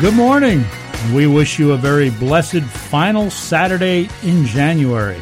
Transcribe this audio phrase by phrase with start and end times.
[0.00, 0.64] Good morning.
[1.12, 5.20] We wish you a very blessed final Saturday in January.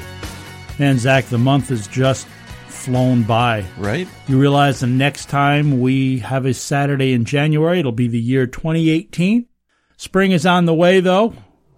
[0.79, 2.27] And Zach, the month has just
[2.69, 3.65] flown by.
[3.79, 4.07] Right?
[4.29, 8.47] You realize the next time we have a Saturday in January, it'll be the year
[8.47, 9.47] 2018.
[9.97, 11.33] Spring is on the way, though.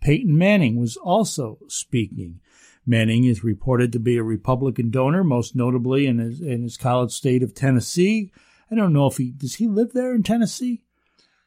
[0.00, 2.40] Peyton Manning was also speaking.
[2.86, 7.12] Manning is reported to be a Republican donor, most notably in his, in his college
[7.12, 8.32] state of Tennessee.
[8.70, 10.82] I don't know if he does he live there in Tennessee.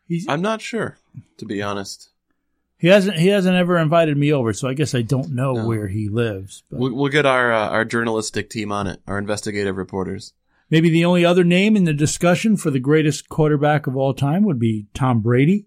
[0.06, 0.97] He's, I'm not sure,
[1.38, 2.09] to be honest.
[2.84, 3.16] He hasn't.
[3.16, 5.66] He hasn't ever invited me over, so I guess I don't know no.
[5.66, 6.64] where he lives.
[6.70, 6.82] But.
[6.82, 9.02] We'll, we'll get our uh, our journalistic team on it.
[9.08, 10.34] Our investigative reporters.
[10.70, 14.44] Maybe the only other name in the discussion for the greatest quarterback of all time
[14.44, 15.66] would be Tom Brady.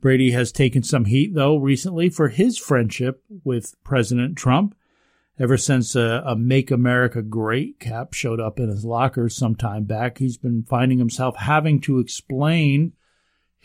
[0.00, 4.74] Brady has taken some heat though recently for his friendship with President Trump.
[5.38, 9.84] Ever since a, a "Make America Great" cap showed up in his locker some time
[9.84, 12.94] back, he's been finding himself having to explain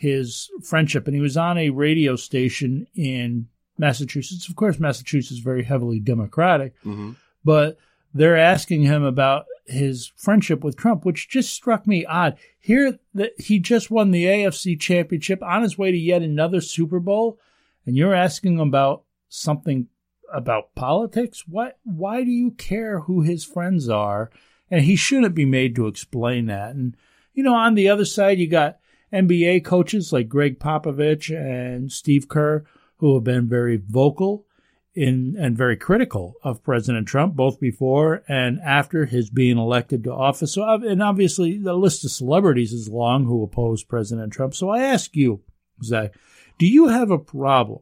[0.02, 1.06] his friendship.
[1.06, 3.46] And he was on a radio station in
[3.78, 4.48] Massachusetts.
[4.48, 7.12] Of course, Massachusetts is very heavily Democratic, mm-hmm.
[7.44, 7.78] but
[8.12, 12.36] they're asking him about his friendship with Trump, which just struck me odd.
[12.58, 16.98] Here that he just won the AFC championship on his way to yet another Super
[16.98, 17.38] Bowl,
[17.86, 19.86] and you're asking him about something
[20.32, 21.44] about politics?
[21.46, 24.30] What why do you care who his friends are?
[24.68, 26.74] And he shouldn't be made to explain that.
[26.74, 26.96] And
[27.34, 28.78] you know, on the other side you got
[29.12, 32.64] NBA coaches like Gregg Popovich and Steve Kerr,
[32.96, 34.46] who have been very vocal
[34.94, 40.12] in and very critical of President Trump, both before and after his being elected to
[40.12, 40.52] office.
[40.52, 44.54] So, and obviously, the list of celebrities is long who oppose President Trump.
[44.54, 45.40] So, I ask you,
[45.82, 46.14] Zach,
[46.58, 47.80] do you have a problem,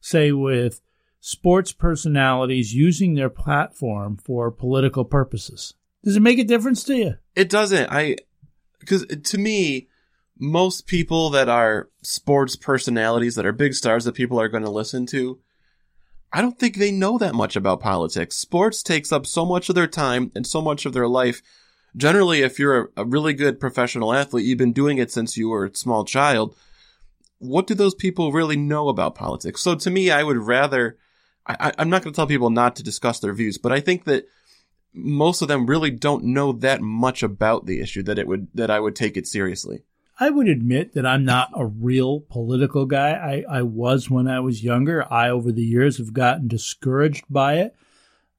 [0.00, 0.80] say, with
[1.20, 5.74] sports personalities using their platform for political purposes?
[6.04, 7.14] Does it make a difference to you?
[7.34, 7.90] It doesn't.
[7.90, 8.16] I
[8.78, 9.88] because to me,
[10.40, 14.70] most people that are sports personalities that are big stars that people are going to
[14.70, 15.38] listen to,
[16.32, 18.36] I don't think they know that much about politics.
[18.36, 21.42] Sports takes up so much of their time and so much of their life.
[21.94, 25.66] Generally, if you're a, really good professional athlete, you've been doing it since you were
[25.66, 26.56] a small child.
[27.38, 29.60] What do those people really know about politics?
[29.60, 30.96] So to me, I would rather,
[31.46, 34.04] I, I'm not going to tell people not to discuss their views, but I think
[34.04, 34.26] that
[34.94, 38.70] most of them really don't know that much about the issue that it would, that
[38.70, 39.82] I would take it seriously.
[40.22, 43.12] I would admit that I'm not a real political guy.
[43.12, 45.10] I, I was when I was younger.
[45.10, 47.74] I, over the years, have gotten discouraged by it.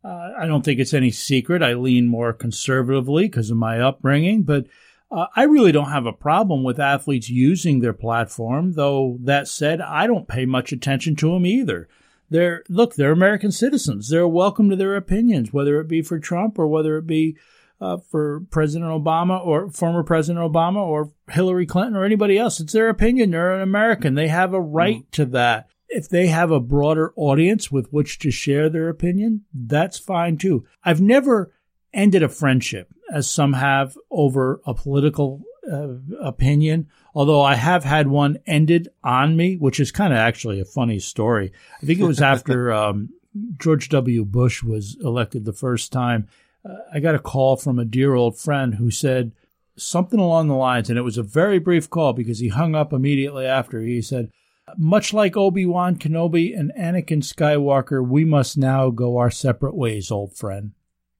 [0.04, 1.64] Uh, I don't think it's any secret.
[1.64, 4.68] I lean more conservatively because of my upbringing, but
[5.12, 9.82] uh, I really don't have a problem with athletes using their platform, though that said,
[9.82, 11.90] I don't pay much attention to them either.
[12.30, 14.08] They're, look, they're American citizens.
[14.08, 17.38] They're welcome to their opinions, whether it be for Trump or whether it be
[17.82, 22.60] uh, for President Obama or former President Obama or Hillary Clinton or anybody else.
[22.60, 23.32] It's their opinion.
[23.32, 24.14] They're an American.
[24.14, 25.12] They have a right mm.
[25.12, 30.00] to that if they have a broader audience with which to share their opinion, that's
[30.00, 30.66] fine too.
[30.84, 31.54] I've never
[31.94, 38.08] ended a friendship, as some have, over a political uh, opinion, although I have had
[38.08, 41.52] one ended on me, which is kind of actually a funny story.
[41.82, 43.10] I think it was after um,
[43.58, 44.24] George W.
[44.24, 46.28] Bush was elected the first time.
[46.64, 49.32] Uh, I got a call from a dear old friend who said
[49.76, 52.94] something along the lines, and it was a very brief call because he hung up
[52.94, 53.82] immediately after.
[53.82, 54.30] He said,
[54.78, 60.12] much like Obi Wan Kenobi and Anakin Skywalker, we must now go our separate ways,
[60.12, 60.72] old friend.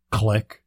[0.10, 0.62] Click.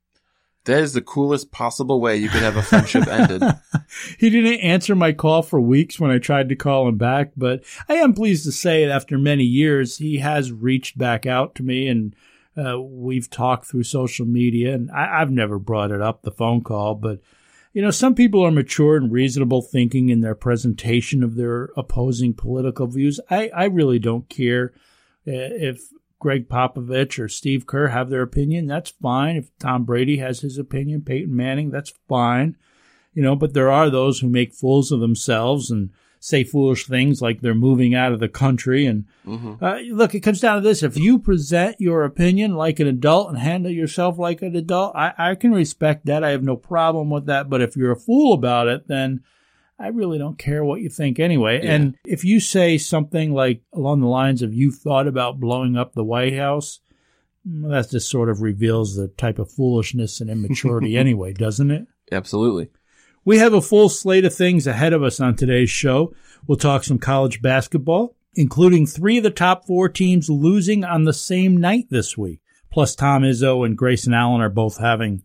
[0.65, 3.43] That is the coolest possible way you could have a friendship ended.
[4.19, 7.63] he didn't answer my call for weeks when I tried to call him back, but
[7.87, 11.63] I am pleased to say that after many years, he has reached back out to
[11.63, 12.17] me and
[12.57, 14.75] uh, we've talked through social media.
[14.75, 17.21] And I, I've never brought it up, the phone call, but
[17.73, 22.33] you know, some people are mature and reasonable thinking in their presentation of their opposing
[22.33, 23.19] political views.
[23.29, 24.73] I, I really don't care
[25.27, 25.83] if
[26.21, 28.67] Gregg Popovich or Steve Kerr have their opinion.
[28.67, 29.37] That's fine.
[29.37, 32.57] If Tom Brady has his opinion, Peyton Manning, that's fine.
[33.13, 35.91] You know, but there are those who make fools of themselves and
[36.25, 38.87] say foolish things like they're moving out of the country.
[38.87, 39.63] And mm-hmm.
[39.63, 43.29] uh, look, it comes down to this: if you present your opinion like an adult
[43.29, 46.25] and handle yourself like an adult, I, I can respect that.
[46.25, 47.51] I have no problem with that.
[47.51, 49.23] But if you're a fool about it, then
[49.79, 51.63] I really don't care what you think anyway.
[51.63, 51.73] Yeah.
[51.73, 55.93] And if you say something like along the lines of you thought about blowing up
[55.93, 56.81] the White House,
[57.45, 61.87] well, that just sort of reveals the type of foolishness and immaturity anyway, doesn't it?
[62.11, 62.71] Absolutely.
[63.27, 66.15] We have a full slate of things ahead of us on today's show.
[66.47, 71.15] We'll talk some college basketball, including three of the top four teams losing on the
[71.15, 72.41] same night this week.
[72.71, 75.23] Plus, Tom Izzo and Grayson Allen are both having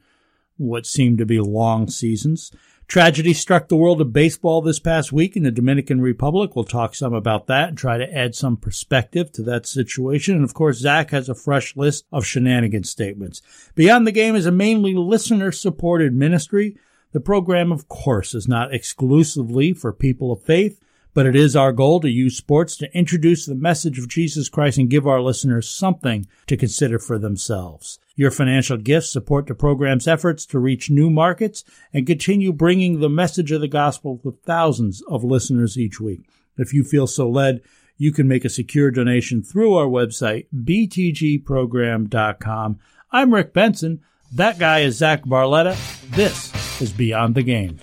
[0.56, 2.54] what seem to be long seasons.
[2.88, 6.56] Tragedy struck the world of baseball this past week in the Dominican Republic.
[6.56, 10.36] We'll talk some about that and try to add some perspective to that situation.
[10.36, 13.42] And of course, Zach has a fresh list of shenanigan statements.
[13.76, 16.78] Beyond the Game is a mainly listener supported ministry.
[17.12, 20.80] The program, of course, is not exclusively for people of faith,
[21.16, 24.78] but it is our goal to use sports to introduce the message of Jesus Christ
[24.78, 27.98] and give our listeners something to consider for themselves.
[28.16, 33.10] Your financial gifts support the program's efforts to reach new markets and continue bringing the
[33.10, 36.30] message of the gospel to thousands of listeners each week.
[36.58, 37.62] If you feel so led,
[37.98, 42.80] you can make a secure donation through our website, btgprogram.com.
[43.12, 44.02] I'm Rick Benson.
[44.34, 45.76] That guy is Zach Barletta.
[46.12, 47.80] This is Beyond the Game.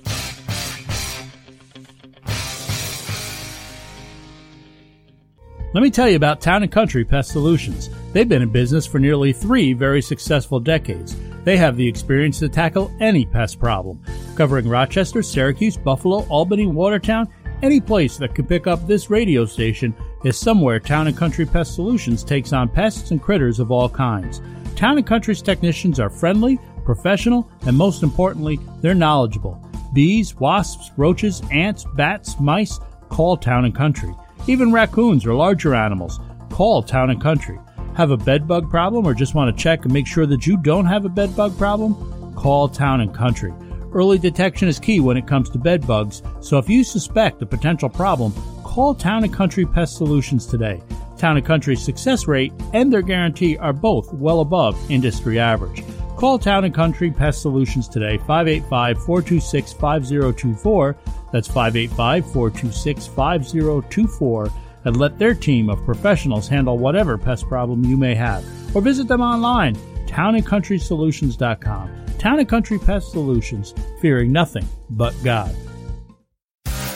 [5.74, 7.90] Let me tell you about Town and Country Pest Solutions.
[8.12, 11.16] They've been in business for nearly three very successful decades.
[11.42, 14.00] They have the experience to tackle any pest problem,
[14.36, 17.28] covering Rochester, Syracuse, Buffalo, Albany, Watertown.
[17.60, 21.74] Any place that could pick up this radio station is somewhere Town and Country Pest
[21.74, 24.40] Solutions takes on pests and critters of all kinds.
[24.76, 29.58] Town and Country's technicians are friendly, professional, and most importantly, they're knowledgeable.
[29.94, 32.78] Bees, wasps, roaches, ants, bats, mice,
[33.08, 34.14] call Town and Country.
[34.46, 37.58] Even raccoons or larger animals, call Town and Country.
[37.96, 40.58] Have a bed bug problem or just want to check and make sure that you
[40.58, 42.34] don't have a bed bug problem?
[42.34, 43.54] Call Town and Country.
[43.94, 47.46] Early detection is key when it comes to bed bugs, so if you suspect a
[47.46, 48.30] potential problem,
[48.62, 50.82] call Town and Country Pest Solutions today.
[51.18, 55.82] Town and Country's success rate and their guarantee are both well above industry average.
[56.16, 60.96] Call Town and Country Pest Solutions today, 585 426 5024.
[61.32, 64.50] That's 585 426 5024.
[64.84, 68.44] And let their team of professionals handle whatever pest problem you may have.
[68.74, 69.74] Or visit them online,
[70.06, 72.06] townandcountrysolutions.com.
[72.18, 75.54] Town and Country Pest Solutions, fearing nothing but God.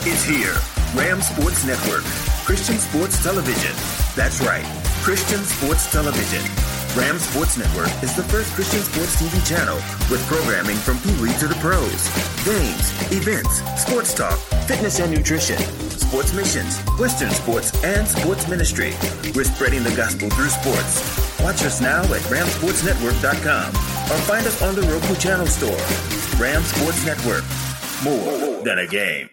[0.03, 0.57] It's here.
[0.95, 2.05] Ram Sports Network,
[2.45, 4.00] Christian Sports Television.
[4.17, 4.65] That's right,
[5.03, 6.43] Christian Sports Television
[6.97, 9.77] Ram Sports Network is the first Christian sports TV channel
[10.11, 12.09] with programming from Pee Wee to the pros.
[12.45, 15.59] Games, events, sports talk, fitness and nutrition,
[15.91, 18.93] sports missions, Western sports, and sports ministry.
[19.37, 21.39] We're spreading the gospel through sports.
[21.41, 25.79] Watch us now at ramsportsnetwork.com or find us on the Roku channel store.
[26.41, 27.45] Ram Sports Network.
[28.03, 29.31] More than a game.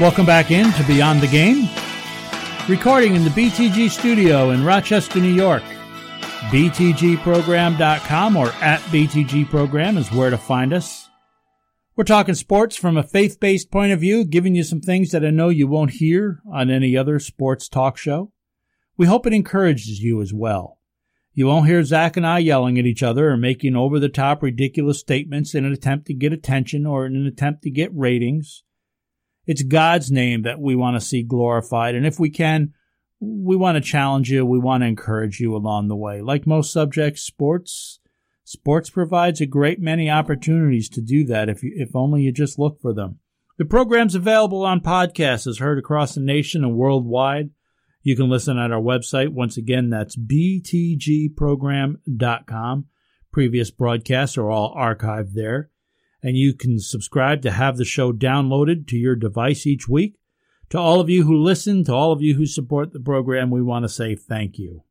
[0.00, 1.68] Welcome back in to Beyond the Game.
[2.70, 5.62] Recording in the BTG studio in Rochester, New York.
[6.48, 11.10] BTGprogram.com or at BTGprogram is where to find us.
[11.96, 15.22] We're talking sports from a faith based point of view, giving you some things that
[15.22, 18.32] I know you won't hear on any other sports talk show.
[18.96, 20.78] We hope it encourages you as well.
[21.34, 24.42] You won't hear Zach and I yelling at each other or making over the top
[24.42, 28.62] ridiculous statements in an attempt to get attention or in an attempt to get ratings.
[29.50, 31.96] It's God's name that we want to see glorified.
[31.96, 32.72] And if we can,
[33.18, 34.46] we want to challenge you.
[34.46, 36.20] We want to encourage you along the way.
[36.20, 37.98] Like most subjects, sports,
[38.44, 42.60] sports provides a great many opportunities to do that if you, if only you just
[42.60, 43.18] look for them.
[43.58, 47.50] The program's available on podcasts as heard across the nation and worldwide.
[48.04, 49.30] You can listen at our website.
[49.30, 52.84] Once again, that's btgprogram.com.
[53.32, 55.70] Previous broadcasts are all archived there.
[56.22, 60.18] And you can subscribe to have the show downloaded to your device each week.
[60.70, 63.62] To all of you who listen, to all of you who support the program, we
[63.62, 64.84] want to say thank you.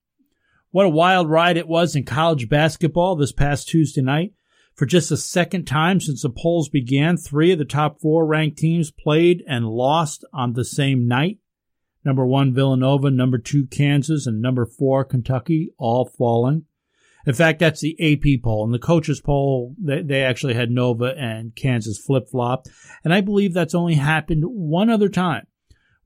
[0.72, 4.34] What a wild ride it was in college basketball this past Tuesday night.
[4.76, 8.58] For just the second time since the polls began, three of the top four ranked
[8.58, 11.38] teams played and lost on the same night.
[12.06, 16.66] Number one, Villanova, number two, Kansas, and number four, Kentucky, all falling.
[17.26, 18.64] In fact, that's the AP poll.
[18.64, 22.66] And the coaches poll, they, they actually had Nova and Kansas flip flop.
[23.04, 25.46] And I believe that's only happened one other time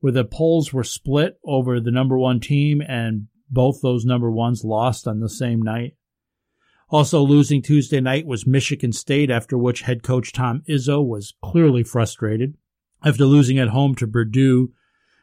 [0.00, 4.64] where the polls were split over the number one team and both those number ones
[4.64, 5.96] lost on the same night.
[6.90, 11.82] Also losing Tuesday night was Michigan State, after which head coach Tom Izzo was clearly
[11.82, 12.56] frustrated.
[13.02, 14.72] After losing at home to Purdue,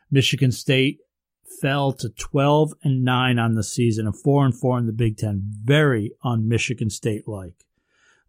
[0.10, 1.00] Michigan State
[1.62, 5.18] fell to 12 and 9 on the season and 4 and 4 in the Big
[5.18, 5.42] 10.
[5.64, 7.66] Very un Michigan State like.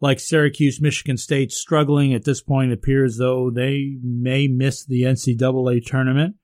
[0.01, 5.87] Like Syracuse, Michigan State struggling at this point appears though they may miss the NCAA
[5.87, 6.37] tournament,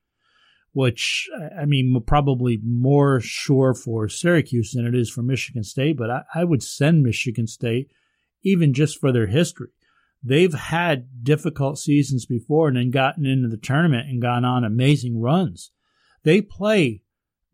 [0.73, 6.09] which I mean probably more sure for Syracuse than it is for Michigan State, but
[6.09, 7.91] I, I would send Michigan State
[8.45, 9.71] even just for their history.
[10.23, 15.21] They've had difficult seasons before and then gotten into the tournament and gone on amazing
[15.21, 15.73] runs.
[16.23, 17.03] They play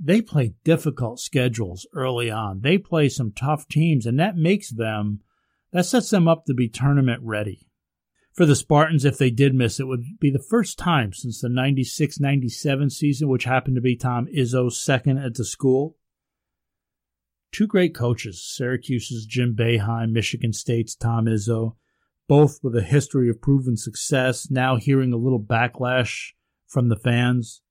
[0.00, 2.60] they play difficult schedules early on.
[2.60, 5.20] They play some tough teams and that makes them
[5.72, 7.68] that sets them up to be tournament ready.
[8.32, 11.48] For the Spartans, if they did miss it, would be the first time since the
[11.48, 15.96] 96 97 season, which happened to be Tom Izzo's second at the school.
[17.52, 21.76] Two great coaches, Syracuse's Jim Boeheim, Michigan State's Tom Izzo,
[22.26, 26.32] both with a history of proven success, now hearing a little backlash
[26.66, 27.62] from the fans,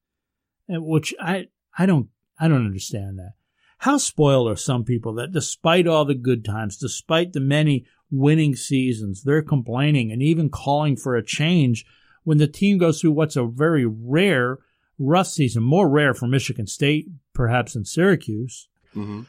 [0.67, 3.33] which I, I don't, I don't understand that.
[3.79, 8.55] How spoiled are some people that despite all the good times, despite the many winning
[8.55, 11.85] seasons, they're complaining and even calling for a change
[12.23, 14.59] when the team goes through what's a very rare
[14.97, 18.69] rough season, more rare for Michigan State, perhaps than Syracuse.
[18.95, 19.23] Mm-hmm.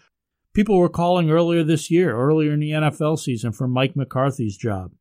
[0.52, 4.92] People were calling earlier this year, earlier in the NFL season, for Mike McCarthy's job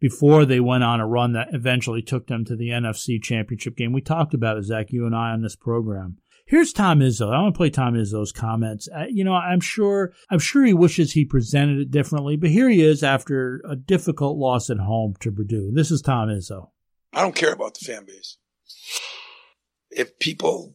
[0.00, 3.92] before they went on a run that eventually took them to the NFC championship game.
[3.92, 6.18] We talked about it, Zach, you and I on this program.
[6.46, 7.30] Here's Tom Izzo.
[7.30, 8.88] I want to play Tom Izzo's comments.
[8.88, 12.70] Uh, you know, I'm sure, I'm sure he wishes he presented it differently, but here
[12.70, 15.72] he is after a difficult loss at home to Purdue.
[15.74, 16.70] This is Tom Izzo.
[17.12, 18.38] I don't care about the fan base.
[19.90, 20.74] If people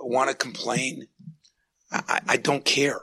[0.00, 1.08] want to complain,
[1.92, 3.00] I, I don't care.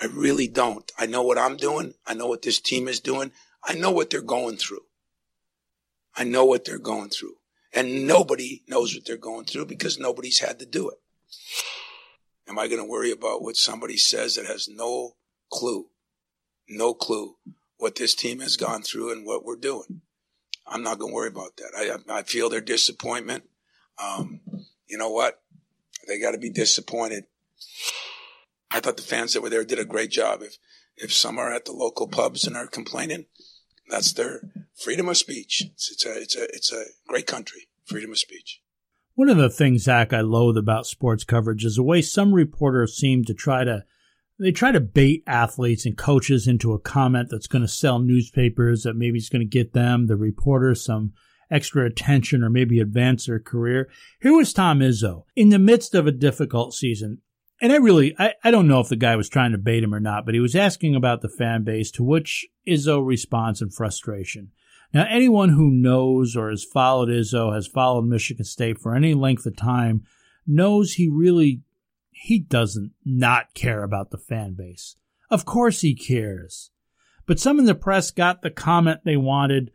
[0.00, 0.90] I really don't.
[0.96, 1.94] I know what I'm doing.
[2.06, 3.32] I know what this team is doing.
[3.68, 4.86] I know what they're going through.
[6.16, 7.34] I know what they're going through.
[7.72, 10.98] And nobody knows what they're going through because nobody's had to do it.
[12.48, 15.16] Am I going to worry about what somebody says that has no
[15.52, 15.86] clue,
[16.66, 17.36] no clue
[17.76, 20.00] what this team has gone through and what we're doing?
[20.66, 22.02] I'm not going to worry about that.
[22.08, 23.44] I, I feel their disappointment.
[24.02, 24.40] Um,
[24.86, 25.42] you know what?
[26.06, 27.24] They got to be disappointed.
[28.70, 30.42] I thought the fans that were there did a great job.
[30.42, 30.58] If
[31.00, 33.26] if some are at the local pubs and are complaining,
[33.90, 34.40] that's their
[34.74, 35.64] freedom of speech.
[35.72, 38.60] It's, it's, a it's a it's a great country, freedom of speech.
[39.14, 42.96] One of the things, Zach, I loathe about sports coverage is the way some reporters
[42.96, 43.84] seem to try to
[44.38, 48.84] they try to bait athletes and coaches into a comment that's going to sell newspapers
[48.84, 51.12] that maybe is going to get them, the reporter, some
[51.50, 53.88] extra attention or maybe advance their career.
[54.20, 57.18] Here was Tom Izzo in the midst of a difficult season.
[57.60, 59.94] And I really, I, I don't know if the guy was trying to bait him
[59.94, 63.70] or not, but he was asking about the fan base, to which Izzo responds in
[63.70, 64.52] frustration.
[64.94, 69.44] Now, anyone who knows or has followed Izzo, has followed Michigan State for any length
[69.44, 70.04] of time,
[70.46, 71.62] knows he really,
[72.10, 74.96] he doesn't not care about the fan base.
[75.30, 76.70] Of course he cares.
[77.26, 79.72] But some in the press got the comment they wanted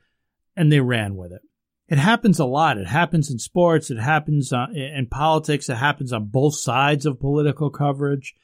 [0.55, 1.41] and they ran with it.
[1.89, 2.77] It happens a lot.
[2.77, 3.91] It happens in sports.
[3.91, 5.69] It happens uh, in politics.
[5.69, 8.35] It happens on both sides of political coverage.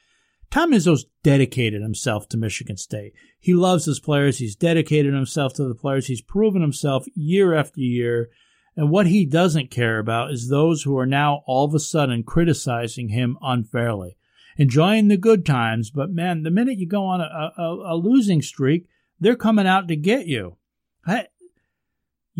[0.51, 3.13] Tom Izzo's dedicated himself to Michigan State.
[3.39, 4.39] He loves his players.
[4.39, 6.07] He's dedicated himself to the players.
[6.07, 8.29] He's proven himself year after year.
[8.75, 12.23] And what he doesn't care about is those who are now all of a sudden
[12.23, 14.17] criticizing him unfairly,
[14.57, 15.91] enjoying the good times.
[15.91, 18.87] But man, the minute you go on a, a, a losing streak,
[19.19, 20.57] they're coming out to get you.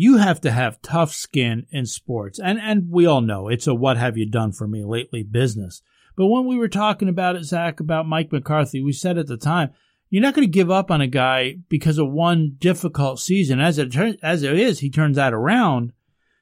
[0.00, 2.40] You have to have tough skin in sports.
[2.42, 5.82] And, and we all know it's a what have you done for me lately business.
[6.16, 9.36] But when we were talking about it, Zach, about Mike McCarthy, we said at the
[9.36, 9.72] time,
[10.08, 13.60] you're not going to give up on a guy because of one difficult season.
[13.60, 15.92] As it, as it is, he turns that around.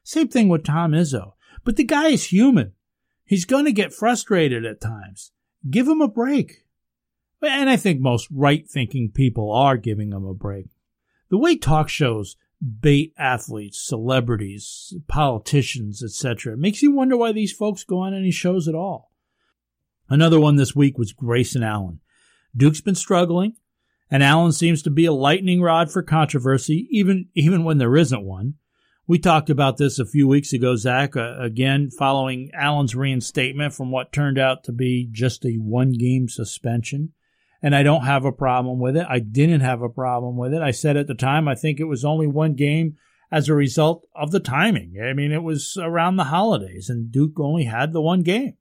[0.05, 1.33] Same thing with Tom Izzo.
[1.65, 2.75] But the guy is human.
[3.25, 5.33] He's going to get frustrated at times.
[5.69, 6.65] Give him a break.
[7.43, 10.67] And I think most right thinking people are giving him a break.
[11.29, 17.53] The way talk shows bait athletes, celebrities, politicians, etc., It makes you wonder why these
[17.53, 19.13] folks go on any shows at all.
[20.09, 22.01] Another one this week was Grayson Allen.
[22.57, 23.55] Duke's been struggling,
[24.11, 28.25] and Allen seems to be a lightning rod for controversy, even even when there isn't
[28.25, 28.55] one.
[29.07, 31.17] We talked about this a few weeks ago, Zach.
[31.17, 37.13] Uh, again, following Allen's reinstatement from what turned out to be just a one-game suspension,
[37.63, 39.07] and I don't have a problem with it.
[39.09, 40.63] I didn't have a problem with it.
[40.63, 42.97] I said at the time I think it was only one game
[43.31, 44.95] as a result of the timing.
[45.03, 48.55] I mean, it was around the holidays, and Duke only had the one game.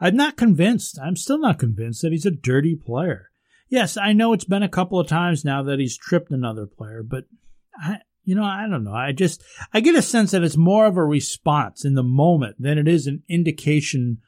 [0.00, 0.98] I'm not convinced.
[1.02, 3.30] I'm still not convinced that he's a dirty player.
[3.68, 7.02] Yes, I know it's been a couple of times now that he's tripped another player,
[7.02, 7.24] but
[7.78, 8.94] I, you know, I don't know.
[8.94, 12.56] I just, I get a sense that it's more of a response in the moment
[12.58, 14.18] than it is an indication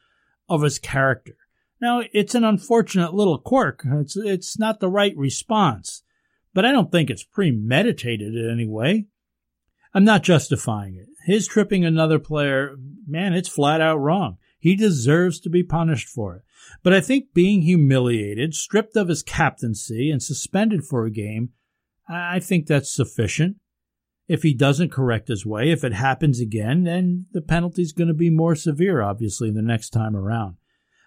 [0.47, 1.35] of his character.
[1.83, 3.83] Now, it's an unfortunate little quirk.
[3.85, 6.01] It's, it's not the right response,
[6.53, 9.07] but I don't think it's premeditated in any way.
[9.93, 11.07] I'm not justifying it.
[11.25, 14.37] His tripping another player, man, it's flat out wrong.
[14.57, 16.43] He deserves to be punished for it.
[16.83, 21.49] But I think being humiliated, stripped of his captaincy, and suspended for a game,
[22.07, 23.57] I think that's sufficient.
[24.29, 28.13] If he doesn't correct his way, if it happens again, then the penalty's going to
[28.13, 30.55] be more severe, obviously, the next time around.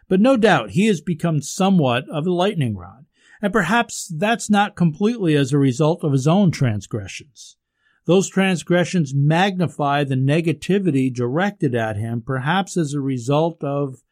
[0.08, 3.06] But no doubt he has become somewhat of a lightning rod,
[3.42, 7.56] and perhaps that's not completely as a result of his own transgressions.
[8.06, 14.04] Those transgressions magnify the negativity directed at him, perhaps as a result of,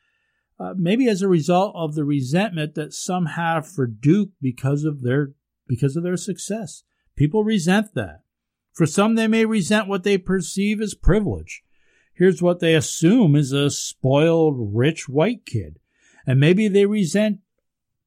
[0.59, 5.03] uh, maybe as a result of the resentment that some have for Duke because of
[5.03, 5.33] their
[5.67, 6.83] because of their success.
[7.17, 8.23] People resent that.
[8.73, 11.63] For some, they may resent what they perceive as privilege.
[12.13, 15.79] Here's what they assume is a spoiled, rich white kid.
[16.27, 17.41] And maybe they resent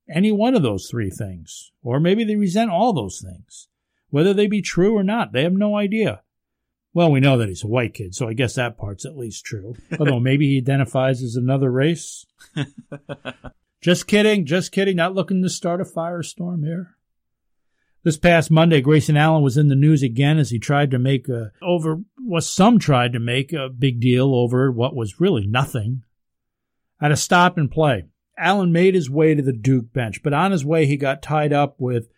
[0.10, 1.71] any one of those three things.
[1.84, 3.67] Or maybe they resent all those things.
[4.10, 6.21] Whether they be true or not, they have no idea.
[6.93, 9.45] Well, we know that he's a white kid, so I guess that part's at least
[9.45, 9.75] true.
[9.99, 12.25] Although maybe he identifies as another race.
[13.82, 14.95] just kidding, just kidding.
[14.95, 16.95] Not looking to start a firestorm here.
[18.03, 21.27] This past Monday, Grayson Allen was in the news again as he tried to make
[21.27, 26.03] a, over what some tried to make a big deal over what was really nothing.
[26.99, 28.05] At a stop and play,
[28.38, 31.53] Allen made his way to the Duke bench, but on his way he got tied
[31.53, 32.10] up with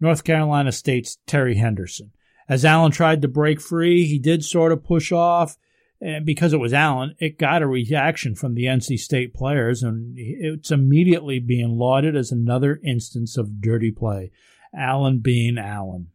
[0.00, 2.12] North Carolina State's Terry Henderson.
[2.48, 5.56] As Allen tried to break free, he did sort of push off.
[6.00, 10.14] And because it was Allen, it got a reaction from the NC State players, and
[10.18, 14.30] it's immediately being lauded as another instance of dirty play.
[14.74, 16.08] Allen being Allen.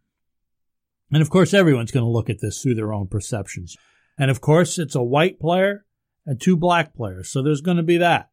[1.11, 3.75] And of course, everyone's going to look at this through their own perceptions.
[4.17, 5.85] And of course, it's a white player
[6.25, 8.29] and two black players, so there's going to be that.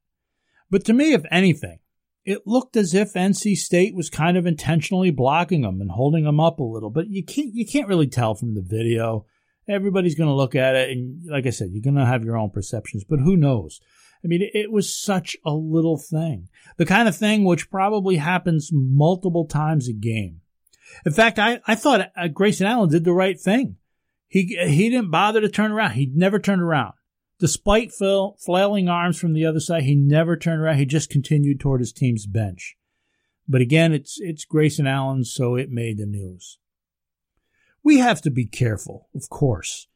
[0.71, 1.79] But to me, if anything,
[2.25, 6.41] it looked as if NC State was kind of intentionally blocking them and holding them
[6.41, 9.25] up a little, but you can't you can't really tell from the video.
[9.67, 12.37] Everybody's going to look at it, and like I said, you're going to have your
[12.37, 13.81] own perceptions, but who knows?
[14.25, 18.71] I mean, it was such a little thing, the kind of thing which probably happens
[18.73, 20.41] multiple times a game.
[21.07, 23.77] In fact, I, I thought uh, Grayson Allen did the right thing.
[24.27, 25.93] He he didn't bother to turn around.
[25.93, 26.95] He never turned around.
[27.39, 30.79] Despite flailing arms from the other side, he never turned around.
[30.79, 32.77] He just continued toward his team's bench.
[33.47, 36.59] But again, it's it's Grayson Allen, so it made the news.
[37.83, 39.87] We have to be careful, of course,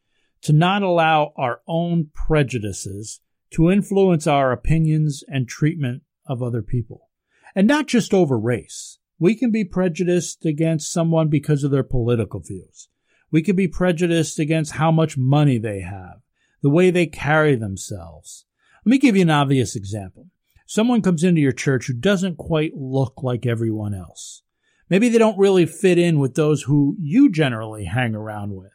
[0.42, 7.11] to not allow our own prejudices to influence our opinions and treatment of other people.
[7.55, 8.98] And not just over race.
[9.18, 12.88] We can be prejudiced against someone because of their political views.
[13.31, 16.22] We can be prejudiced against how much money they have
[16.62, 18.46] the way they carry themselves.
[18.85, 20.29] Let me give you an obvious example.
[20.66, 24.42] Someone comes into your church who doesn't quite look like everyone else.
[24.88, 28.72] Maybe they don't really fit in with those who you generally hang around with.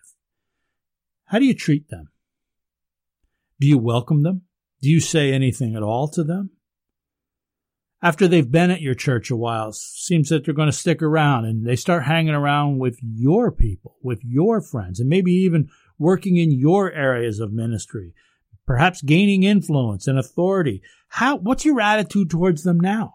[1.25, 2.09] How do you treat them?
[3.59, 4.43] Do you welcome them?
[4.81, 6.51] Do you say anything at all to them?
[8.01, 11.45] After they've been at your church a while, seems that they're going to stick around
[11.45, 16.37] and they start hanging around with your people, with your friends, and maybe even working
[16.37, 18.13] in your areas of ministry,
[18.65, 20.81] perhaps gaining influence and authority.
[21.09, 23.13] How, what's your attitude towards them now?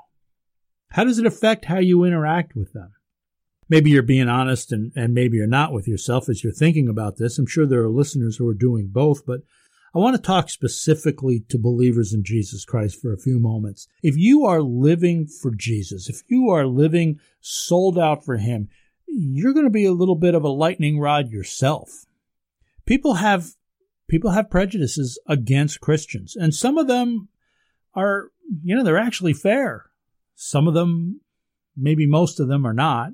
[0.91, 2.93] How does it affect how you interact with them?
[3.69, 7.17] Maybe you're being honest and, and maybe you're not with yourself as you're thinking about
[7.17, 7.39] this.
[7.39, 9.41] I'm sure there are listeners who are doing both, but
[9.95, 13.89] I want to talk specifically to believers in Jesus Christ for a few moments.
[14.03, 18.69] If you are living for Jesus, if you are living sold out for Him,
[19.07, 22.07] you're going to be a little bit of a lightning rod yourself.
[22.87, 23.49] People have
[24.09, 27.29] people have prejudices against Christians, and some of them
[27.95, 28.31] are,
[28.63, 29.87] you know, they're actually fair.
[30.35, 31.21] Some of them,
[31.77, 33.13] maybe most of them are not,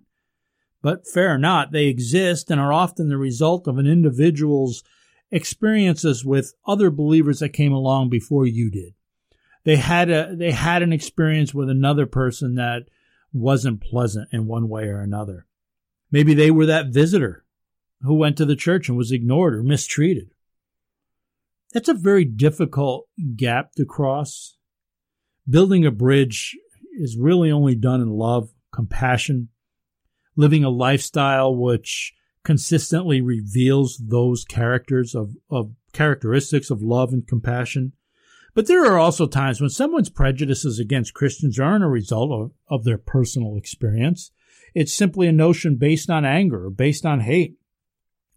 [0.83, 4.83] but fair or not, they exist and are often the result of an individual's
[5.31, 8.95] experiences with other believers that came along before you did.
[9.65, 12.89] They had a they had an experience with another person that
[13.33, 15.47] wasn't pleasant in one way or another.
[16.11, 17.45] Maybe they were that visitor
[18.03, 20.31] who went to the church and was ignored or mistreated.
[21.73, 23.07] That's a very difficult
[23.37, 24.57] gap to cross.
[25.49, 26.57] Building a bridge
[26.99, 29.49] is really only done in love, compassion,
[30.37, 37.93] living a lifestyle which consistently reveals those characters of, of characteristics of love and compassion.
[38.55, 42.85] But there are also times when someone's prejudices against Christians aren't a result of, of
[42.85, 44.31] their personal experience.
[44.75, 47.58] It's simply a notion based on anger or based on hate,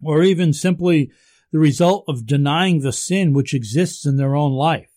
[0.02, 1.10] or even simply
[1.52, 4.90] the result of denying the sin which exists in their own life.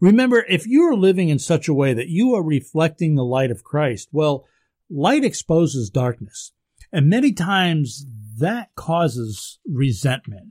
[0.00, 3.50] Remember, if you are living in such a way that you are reflecting the light
[3.50, 4.46] of Christ, well,
[4.88, 6.52] light exposes darkness.
[6.92, 8.06] And many times
[8.38, 10.50] that causes resentment.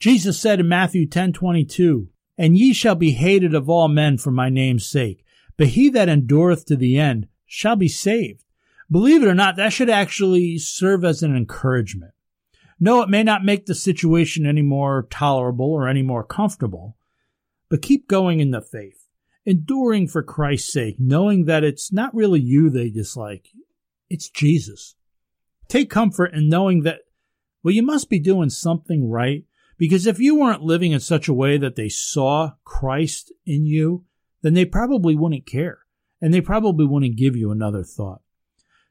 [0.00, 4.48] Jesus said in Matthew 10:22, "And ye shall be hated of all men for my
[4.48, 5.24] name's sake,
[5.56, 8.44] but he that endureth to the end shall be saved."
[8.90, 12.12] Believe it or not, that should actually serve as an encouragement.
[12.80, 16.96] No, it may not make the situation any more tolerable or any more comfortable,
[17.68, 19.08] but keep going in the faith,
[19.44, 23.48] enduring for Christ's sake, knowing that it's not really you they dislike,
[24.08, 24.94] it's Jesus.
[25.66, 27.00] Take comfort in knowing that,
[27.62, 29.44] well, you must be doing something right.
[29.78, 34.04] Because if you weren't living in such a way that they saw Christ in you,
[34.42, 35.80] then they probably wouldn't care.
[36.20, 38.20] And they probably wouldn't give you another thought.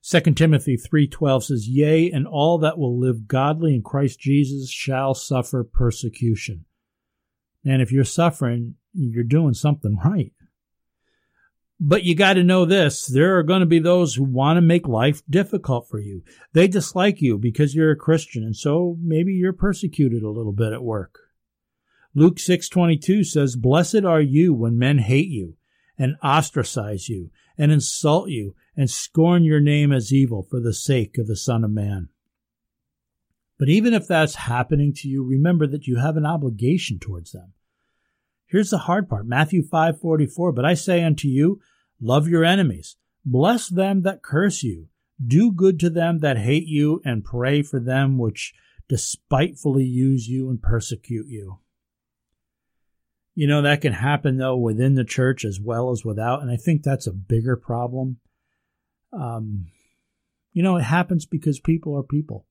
[0.09, 5.13] 2 Timothy 3:12 says, "Yea, and all that will live godly in Christ Jesus shall
[5.13, 6.63] suffer persecution."
[7.65, 10.31] And if you're suffering, you're doing something right.
[11.77, 13.05] But you got to know this.
[13.05, 16.23] There are going to be those who want to make life difficult for you.
[16.53, 18.43] They dislike you because you're a Christian.
[18.45, 21.19] And so maybe you're persecuted a little bit at work.
[22.15, 25.57] Luke 6:22 says, "Blessed are you when men hate you
[25.97, 31.17] and ostracize you and insult you and scorn your name as evil for the sake
[31.17, 32.07] of the Son of Man."
[33.57, 37.53] But even if that's happening to you, remember that you have an obligation towards them.
[38.45, 39.25] Here's the hard part.
[39.25, 41.59] Matthew 5:44, but I say unto you,
[41.99, 44.89] love your enemies, bless them that curse you,
[45.25, 48.53] do good to them that hate you, and pray for them which
[48.87, 51.59] despitefully use you and persecute you.
[53.35, 56.55] You know, that can happen though within the church as well as without, and I
[56.55, 58.19] think that's a bigger problem.
[59.17, 59.67] Um,
[60.53, 62.45] you know, it happens because people are people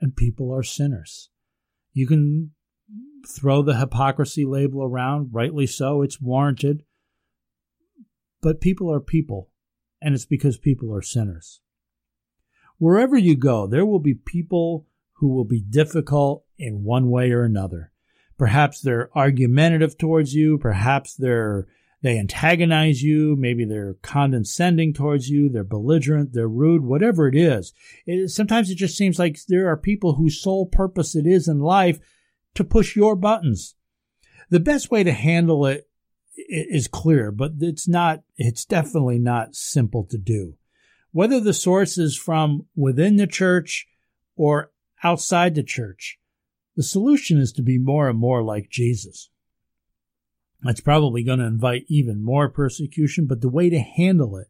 [0.00, 1.30] and people are sinners.
[1.92, 2.52] You can
[3.28, 6.84] throw the hypocrisy label around, rightly so, it's warranted.
[8.40, 9.50] But people are people,
[10.00, 11.60] and it's because people are sinners.
[12.78, 17.44] Wherever you go, there will be people who will be difficult in one way or
[17.44, 17.92] another.
[18.38, 21.66] Perhaps they're argumentative towards you, perhaps they're
[22.02, 27.74] they antagonize you, maybe they're condescending towards you, they're belligerent, they're rude, whatever it is.
[28.06, 31.60] It, sometimes it just seems like there are people whose sole purpose it is in
[31.60, 31.98] life
[32.54, 33.74] to push your buttons.
[34.48, 35.88] The best way to handle it
[36.48, 40.54] is clear, but it's not, it's definitely not simple to do.
[41.12, 43.86] Whether the source is from within the church
[44.36, 44.72] or
[45.04, 46.18] outside the church,
[46.76, 49.28] the solution is to be more and more like Jesus.
[50.62, 54.48] That's probably going to invite even more persecution, but the way to handle it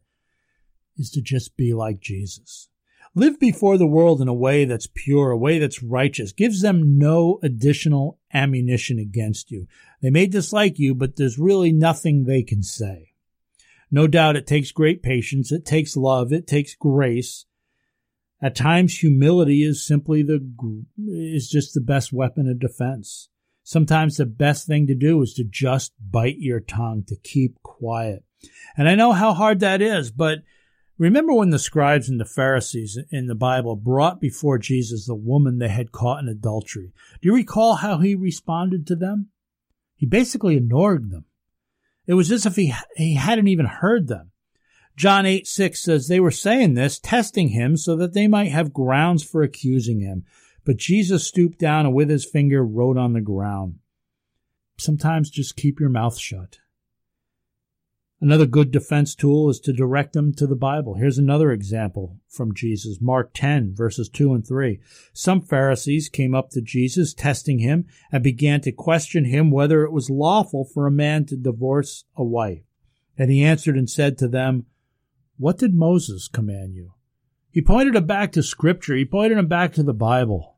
[0.97, 2.67] is to just be like Jesus.
[3.15, 6.97] Live before the world in a way that's pure, a way that's righteous, gives them
[6.97, 9.67] no additional ammunition against you.
[10.01, 13.13] They may dislike you, but there's really nothing they can say.
[13.89, 17.45] No doubt it takes great patience, it takes love, it takes grace,
[18.41, 20.41] At times, humility is simply the
[20.97, 23.29] is just the best weapon of defense.
[23.63, 28.23] Sometimes the best thing to do is to just bite your tongue, to keep quiet.
[28.75, 30.39] And I know how hard that is, but
[30.97, 35.59] remember when the scribes and the Pharisees in the Bible brought before Jesus the woman
[35.59, 36.91] they had caught in adultery.
[37.21, 39.29] Do you recall how he responded to them?
[39.95, 41.25] He basically ignored them.
[42.07, 44.31] It was as if he, he hadn't even heard them.
[44.97, 48.73] John 8 6 says they were saying this, testing him so that they might have
[48.73, 50.25] grounds for accusing him.
[50.65, 53.79] But Jesus stooped down and with his finger wrote on the ground.
[54.77, 56.59] Sometimes just keep your mouth shut.
[58.23, 60.93] Another good defense tool is to direct them to the Bible.
[60.93, 64.79] Here's another example from Jesus, Mark 10, verses 2 and 3.
[65.11, 69.91] Some Pharisees came up to Jesus, testing him, and began to question him whether it
[69.91, 72.61] was lawful for a man to divorce a wife.
[73.17, 74.67] And he answered and said to them,
[75.37, 76.93] What did Moses command you?
[77.51, 80.57] He pointed him back to Scripture, he pointed him back to the Bible.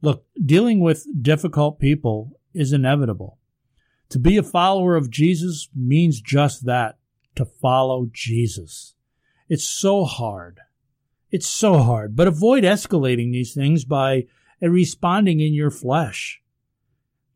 [0.00, 3.38] Look, dealing with difficult people is inevitable.
[4.10, 6.98] To be a follower of Jesus means just that
[7.34, 8.94] to follow Jesus.
[9.48, 10.60] It's so hard.
[11.30, 12.14] It's so hard.
[12.14, 14.26] But avoid escalating these things by
[14.60, 16.42] responding in your flesh.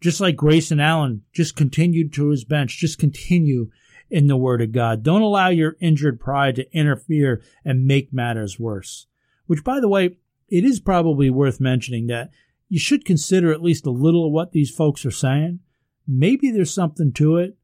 [0.01, 3.71] Just like Grayson Allen just continued to his bench, just continue
[4.11, 5.03] in the Word of God.
[5.03, 9.07] Don't allow your injured pride to interfere and make matters worse.
[9.47, 10.17] Which, by the way,
[10.49, 12.31] it is probably worth mentioning that
[12.69, 15.61] you should consider at least a little of what these folks are saying
[16.07, 17.57] maybe there's something to it.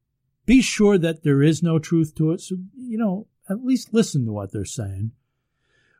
[0.44, 2.40] Be sure that there is no truth to it.
[2.40, 5.12] So, you know, at least listen to what they're saying.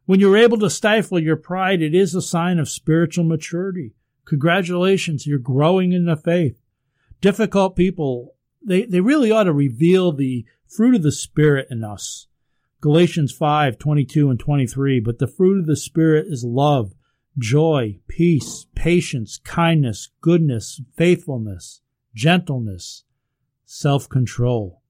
[0.05, 3.95] When you're able to stifle your pride, it is a sign of spiritual maturity.
[4.25, 6.61] Congratulations, you're growing in the faith.
[7.21, 12.27] Difficult people, they, they really ought to reveal the fruit of the Spirit in us.
[12.81, 15.01] Galatians 5, 22 and 23.
[15.01, 16.95] But the fruit of the Spirit is love,
[17.39, 21.81] joy, peace, patience, kindness, goodness, faithfulness,
[22.15, 23.05] gentleness,
[23.65, 24.83] self control.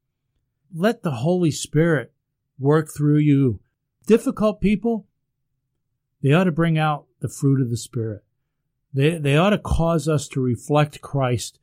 [0.74, 2.12] Let the Holy Spirit
[2.58, 3.60] work through you.
[4.06, 5.06] Difficult people,
[6.22, 8.24] they ought to bring out the fruit of the Spirit.
[8.94, 11.58] They, they ought to cause us to reflect Christ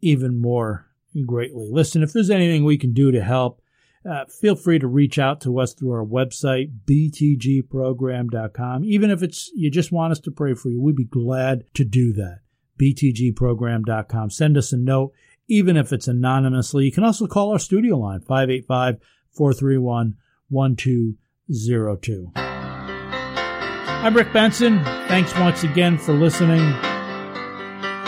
[0.00, 0.88] even more
[1.26, 1.68] greatly.
[1.70, 3.60] Listen, if there's anything we can do to help,
[4.08, 8.84] uh, feel free to reach out to us through our website, btgprogram.com.
[8.84, 11.84] Even if it's you just want us to pray for you, we'd be glad to
[11.84, 12.40] do that
[12.80, 14.30] btgprogram.com.
[14.30, 15.12] Send us a note,
[15.48, 16.86] even if it's anonymously.
[16.86, 18.98] You can also call our studio line, 585
[19.32, 20.14] 431
[20.48, 22.32] 1202.
[22.36, 24.84] I'm Rick Benson.
[25.08, 26.72] Thanks once again for listening.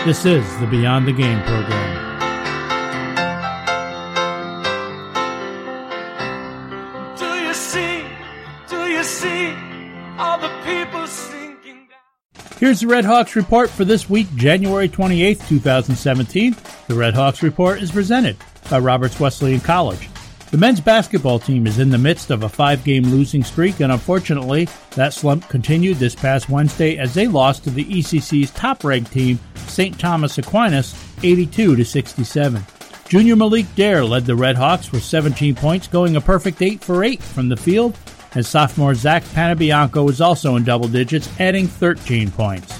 [0.05, 1.96] This is the Beyond the Game program.
[12.59, 16.55] Here's the Red Hawks report for this week, January 28, 2017.
[16.87, 18.35] The Red Hawks report is presented
[18.67, 20.09] by Roberts Wesleyan College.
[20.49, 23.91] The men's basketball team is in the midst of a five game losing streak, and
[23.91, 29.11] unfortunately, that slump continued this past Wednesday as they lost to the ECC's top ranked
[29.11, 29.99] team, St.
[29.99, 32.65] Thomas Aquinas, 82 to 67.
[33.07, 37.03] Junior Malik Dare led the Red Hawks with 17 points, going a perfect 8 for
[37.03, 37.95] 8 from the field
[38.37, 42.77] and sophomore Zach Panabianco was also in double digits, adding 13 points.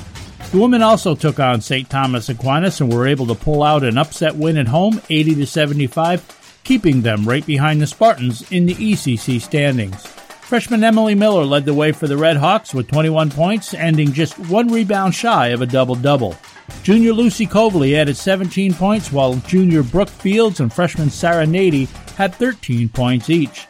[0.52, 1.90] The women also took on St.
[1.90, 5.48] Thomas Aquinas and were able to pull out an upset win at home, 80 to
[5.48, 10.06] 75, keeping them right behind the Spartans in the ECC standings.
[10.06, 14.38] Freshman Emily Miller led the way for the Red Hawks with 21 points, ending just
[14.38, 16.38] one rebound shy of a double double.
[16.84, 22.36] Junior Lucy Cobley added 17 points, while junior Brooke Fields and freshman Sarah Nady had
[22.36, 23.66] 13 points each.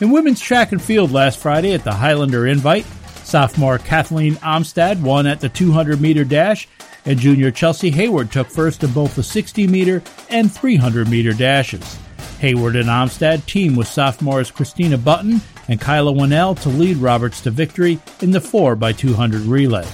[0.00, 2.86] In women's track and field last Friday at the Highlander Invite,
[3.22, 6.66] sophomore Kathleen Amstad won at the 200 meter dash,
[7.04, 11.98] and junior Chelsea Hayward took first in both the 60 meter and 300 meter dashes.
[12.38, 17.50] Hayward and Amstad teamed with sophomores Christina Button and Kyla Winnell to lead Roberts to
[17.50, 19.86] victory in the 4x200 relay.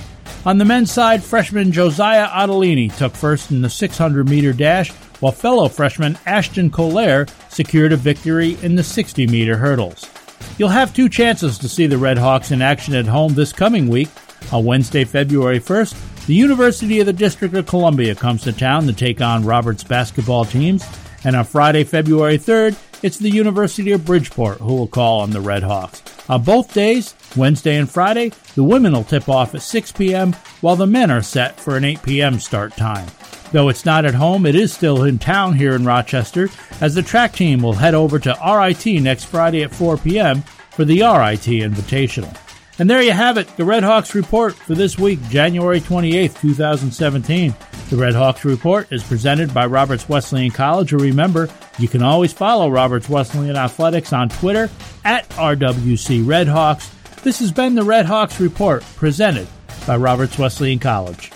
[0.44, 5.33] On the men's side, freshman Josiah Ottolini took first in the 600 meter dash while
[5.33, 10.09] fellow freshman Ashton Colaire secured a victory in the 60 meter hurdles.
[10.59, 13.88] You'll have two chances to see the Red Hawks in action at home this coming
[13.88, 14.09] week.
[14.52, 18.92] On Wednesday, February 1st, the University of the District of Columbia comes to town to
[18.92, 20.85] take on Roberts basketball teams,
[21.24, 25.40] and on Friday, February 3rd, it's the University of Bridgeport who will call on the
[25.40, 26.02] Red Hawks.
[26.29, 30.76] On both days, Wednesday and Friday, the women will tip off at 6 p.m., while
[30.76, 32.40] the men are set for an 8 p.m.
[32.40, 33.07] start time.
[33.52, 36.48] Though it's not at home, it is still in town here in Rochester,
[36.80, 40.42] as the track team will head over to RIT next Friday at 4 p.m.
[40.70, 42.37] for the RIT Invitational.
[42.78, 47.54] And there you have it, the Red Hawks report for this week, January 28th, 2017.
[47.88, 50.92] The Red Hawks report is presented by Roberts Wesleyan College.
[50.92, 54.68] Or remember, you can always follow Roberts Wesleyan Athletics on Twitter
[55.04, 56.90] at RWC Redhawks.
[57.22, 59.48] This has been the Red Hawks report presented
[59.87, 61.30] by Roberts Wesleyan College.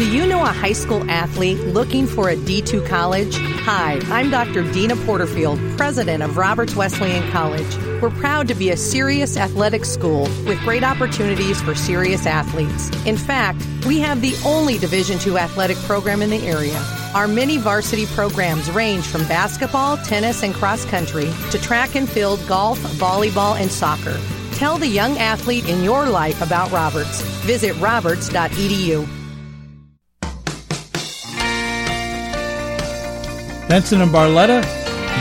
[0.00, 3.36] Do you know a high school athlete looking for a D2 college?
[3.36, 4.62] Hi, I'm Dr.
[4.72, 7.76] Deana Porterfield, president of Roberts Wesleyan College.
[8.00, 12.88] We're proud to be a serious athletic school with great opportunities for serious athletes.
[13.04, 16.82] In fact, we have the only Division II athletic program in the area.
[17.14, 22.40] Our many varsity programs range from basketball, tennis, and cross country to track and field,
[22.48, 24.18] golf, volleyball, and soccer.
[24.52, 27.20] Tell the young athlete in your life about Roberts.
[27.44, 29.19] Visit roberts.edu.
[33.70, 34.64] Benson and Barletta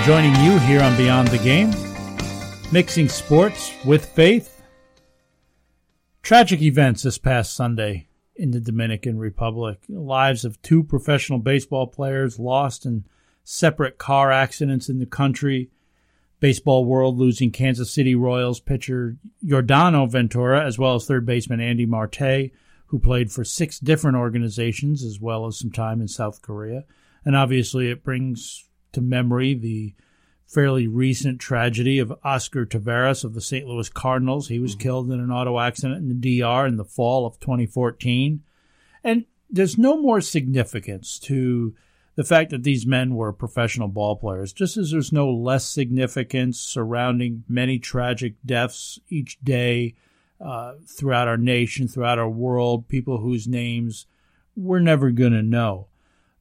[0.05, 1.69] joining you here on Beyond the Game,
[2.71, 4.63] mixing sports with faith.
[6.23, 9.77] Tragic events this past Sunday in the Dominican Republic.
[9.87, 13.05] Lives of two professional baseball players lost in
[13.43, 15.69] separate car accidents in the country.
[16.39, 21.85] Baseball world losing Kansas City Royals pitcher Yordano Ventura, as well as third baseman Andy
[21.85, 22.49] Marte,
[22.87, 26.85] who played for six different organizations, as well as some time in South Korea.
[27.29, 29.93] And obviously, it brings to memory the
[30.47, 33.67] fairly recent tragedy of Oscar Taveras of the St.
[33.67, 34.47] Louis Cardinals.
[34.47, 34.81] He was mm-hmm.
[34.81, 38.41] killed in an auto accident in the DR in the fall of 2014.
[39.03, 41.75] And there's no more significance to
[42.15, 46.59] the fact that these men were professional ball players, just as there's no less significance
[46.59, 49.93] surrounding many tragic deaths each day
[50.41, 54.07] uh, throughout our nation, throughout our world, people whose names
[54.55, 55.89] we're never going to know.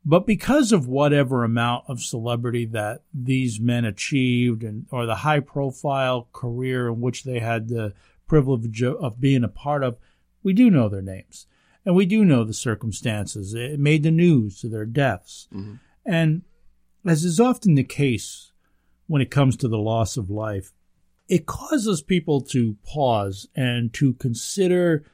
[0.04, 5.40] But because of whatever amount of celebrity that these men achieved and or the high
[5.40, 7.92] profile career in which they had the
[8.26, 9.98] privilege of being a part of,
[10.42, 11.46] we do know their names.
[11.84, 13.54] And we do know the circumstances.
[13.54, 15.48] It made the news to their deaths.
[15.52, 15.74] Mm-hmm.
[16.04, 16.42] And
[17.06, 18.52] as is often the case
[19.06, 20.72] when it comes to the loss of life,
[21.28, 25.04] it causes people to pause and to consider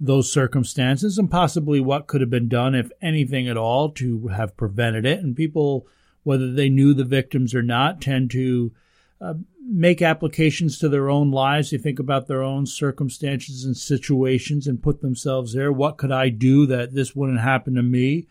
[0.00, 4.56] those circumstances and possibly what could have been done, if anything at all, to have
[4.56, 5.20] prevented it.
[5.20, 5.86] And people,
[6.24, 8.72] whether they knew the victims or not, tend to
[9.20, 9.34] uh,
[9.66, 11.70] make applications to their own lives.
[11.70, 15.72] They think about their own circumstances and situations and put themselves there.
[15.72, 18.26] What could I do that this wouldn't happen to me?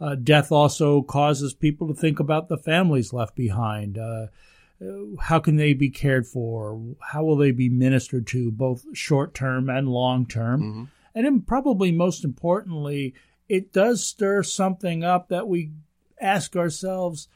[0.00, 3.98] Uh, death also causes people to think about the families left behind.
[3.98, 4.26] Uh,
[5.20, 6.80] how can they be cared for?
[7.00, 10.62] How will they be ministered to, both short term and long term?
[10.62, 10.84] Mm-hmm.
[11.18, 13.12] And then, probably most importantly,
[13.48, 15.72] it does stir something up that we
[16.20, 17.26] ask ourselves,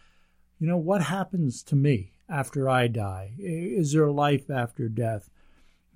[0.60, 3.32] you know, what happens to me after I die?
[3.40, 5.30] Is there a life after death?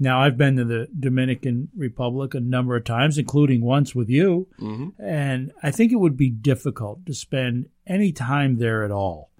[0.00, 4.48] Now, I've been to the Dominican Republic a number of times, including once with you,
[4.58, 5.00] mm-hmm.
[5.00, 9.30] and I think it would be difficult to spend any time there at all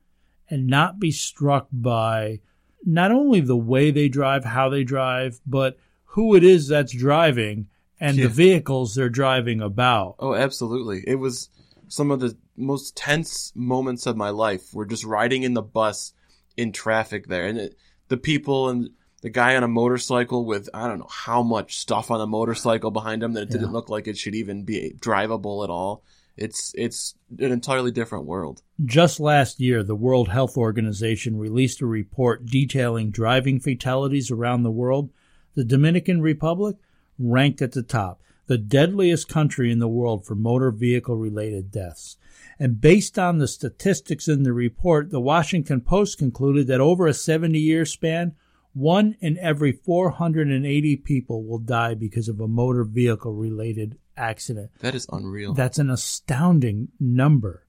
[0.49, 2.39] and not be struck by
[2.85, 5.77] not only the way they drive, how they drive, but
[6.11, 7.67] who it is that's driving
[8.01, 8.25] and yeah.
[8.25, 10.17] the vehicles they're driving about.
[10.19, 11.05] Oh, absolutely.
[11.07, 11.49] It was
[11.89, 14.73] some of the most tense moments of my life.
[14.73, 16.13] We're just riding in the bus
[16.57, 17.77] in traffic there, and it,
[18.09, 18.91] the people and
[19.23, 22.91] the guy on a motorcycle with I don't know how much stuff on a motorcycle
[22.91, 26.03] behind him that it didn't look like it should even be drivable at all.
[26.37, 28.63] It's it's an entirely different world.
[28.85, 34.71] Just last year, the World Health Organization released a report detailing driving fatalities around the
[34.71, 35.11] world.
[35.55, 36.77] The Dominican Republic
[37.19, 42.17] ranked at the top, the deadliest country in the world for motor vehicle related deaths.
[42.59, 47.15] And based on the statistics in the report, the Washington Post concluded that over a
[47.15, 48.35] 70 year span,
[48.73, 54.71] one in every 480 people will die because of a motor vehicle related accident.
[54.81, 55.55] That is unreal.
[55.55, 57.65] That's an astounding number.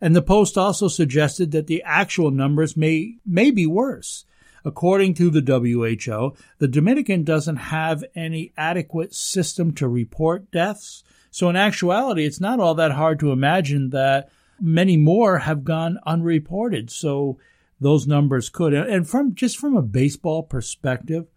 [0.00, 4.24] And the Post also suggested that the actual numbers may, may be worse.
[4.66, 11.04] According to the WHO, the Dominican doesn't have any adequate system to report deaths.
[11.30, 14.28] So, in actuality, it's not all that hard to imagine that
[14.60, 16.90] many more have gone unreported.
[16.90, 17.38] So,
[17.80, 18.74] those numbers could.
[18.74, 21.28] And from just from a baseball perspective,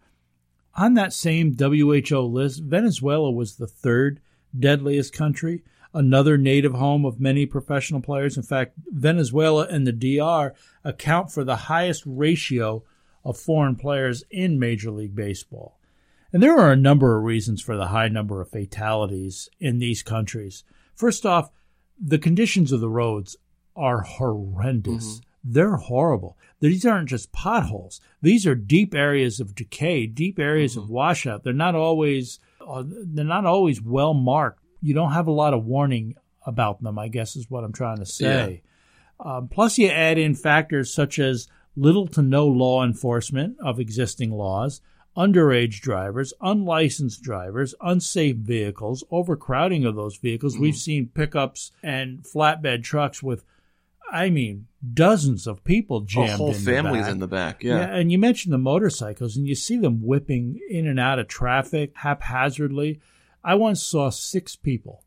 [0.74, 4.20] on that same WHO list, Venezuela was the third
[4.58, 5.62] deadliest country,
[5.94, 8.36] another native home of many professional players.
[8.36, 10.52] In fact, Venezuela and the DR
[10.82, 12.82] account for the highest ratio
[13.24, 15.78] of foreign players in Major League Baseball.
[16.32, 20.02] And there are a number of reasons for the high number of fatalities in these
[20.02, 20.64] countries.
[20.94, 21.50] First off,
[22.00, 23.36] the conditions of the roads
[23.76, 25.16] are horrendous.
[25.16, 25.52] Mm-hmm.
[25.52, 26.36] they're horrible.
[26.60, 28.00] These aren't just potholes.
[28.20, 30.82] These are deep areas of decay, deep areas mm-hmm.
[30.82, 31.44] of washout.
[31.44, 34.62] They're not always uh, they're not always well marked.
[34.82, 36.14] You don't have a lot of warning
[36.46, 36.98] about them.
[36.98, 38.62] I guess is what I'm trying to say.
[38.62, 39.36] Yeah.
[39.36, 44.30] Um, plus, you add in factors such as little to no law enforcement of existing
[44.30, 44.80] laws,
[45.16, 50.54] underage drivers, unlicensed drivers, unsafe vehicles, overcrowding of those vehicles.
[50.54, 50.62] Mm-hmm.
[50.62, 53.44] We've seen pickups and flatbed trucks with
[54.12, 56.30] I mean, dozens of people jammed.
[56.30, 57.62] A whole in families the in the back.
[57.62, 57.78] Yeah.
[57.78, 57.94] yeah.
[57.94, 61.92] And you mentioned the motorcycles, and you see them whipping in and out of traffic
[61.94, 63.00] haphazardly.
[63.44, 65.04] I once saw six people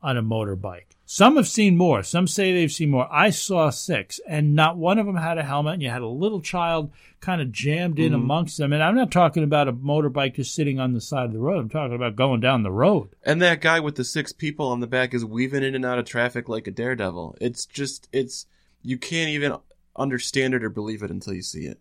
[0.00, 0.93] on a motorbike.
[1.06, 2.02] Some have seen more.
[2.02, 3.06] Some say they've seen more.
[3.12, 5.74] I saw six, and not one of them had a helmet.
[5.74, 8.22] And you had a little child kind of jammed in mm-hmm.
[8.22, 8.72] amongst them.
[8.72, 11.58] And I'm not talking about a motorbike just sitting on the side of the road.
[11.58, 13.10] I'm talking about going down the road.
[13.22, 15.98] And that guy with the six people on the back is weaving in and out
[15.98, 17.36] of traffic like a daredevil.
[17.40, 18.46] It's just, it's,
[18.82, 19.56] you can't even
[19.96, 21.80] understand it or believe it until you see it.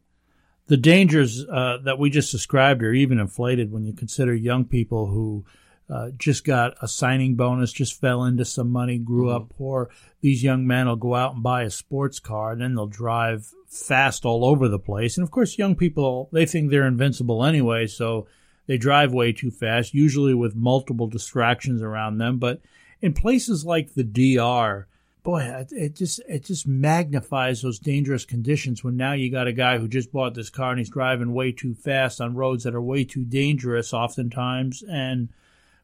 [0.68, 5.08] The dangers uh, that we just described are even inflated when you consider young people
[5.08, 5.46] who
[5.94, 9.36] uh, just got a signing bonus, just fell into some money, grew mm-hmm.
[9.36, 9.92] up poor.
[10.22, 13.54] These young men will go out and buy a sports car, and then they'll drive
[13.68, 15.18] fast all over the place.
[15.18, 18.26] And of course, young people they think they're invincible anyway, so
[18.66, 22.40] they drive way too fast, usually with multiple distractions around them.
[22.40, 22.62] But
[23.00, 24.88] in places like the DR,
[25.22, 29.78] boy, it just it just magnifies those dangerous conditions when now you got a guy
[29.78, 32.82] who just bought this car and he's driving way too fast on roads that are
[32.82, 35.30] way too dangerous oftentimes and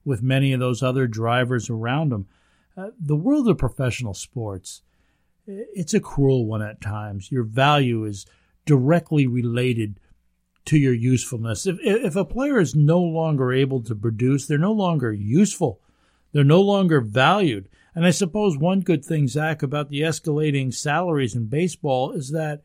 [0.05, 2.27] with many of those other drivers around him.
[2.77, 4.81] Uh, the world of professional sports,
[5.45, 7.31] it's a cruel one at times.
[7.31, 8.25] Your value is
[8.65, 9.99] directly related
[10.65, 11.65] to your usefulness.
[11.65, 15.81] If, if a player is no longer able to produce, they're no longer useful.
[16.31, 17.69] They're no longer valued.
[17.95, 22.61] And I suppose one good thing, Zach, about the escalating salaries in baseball is that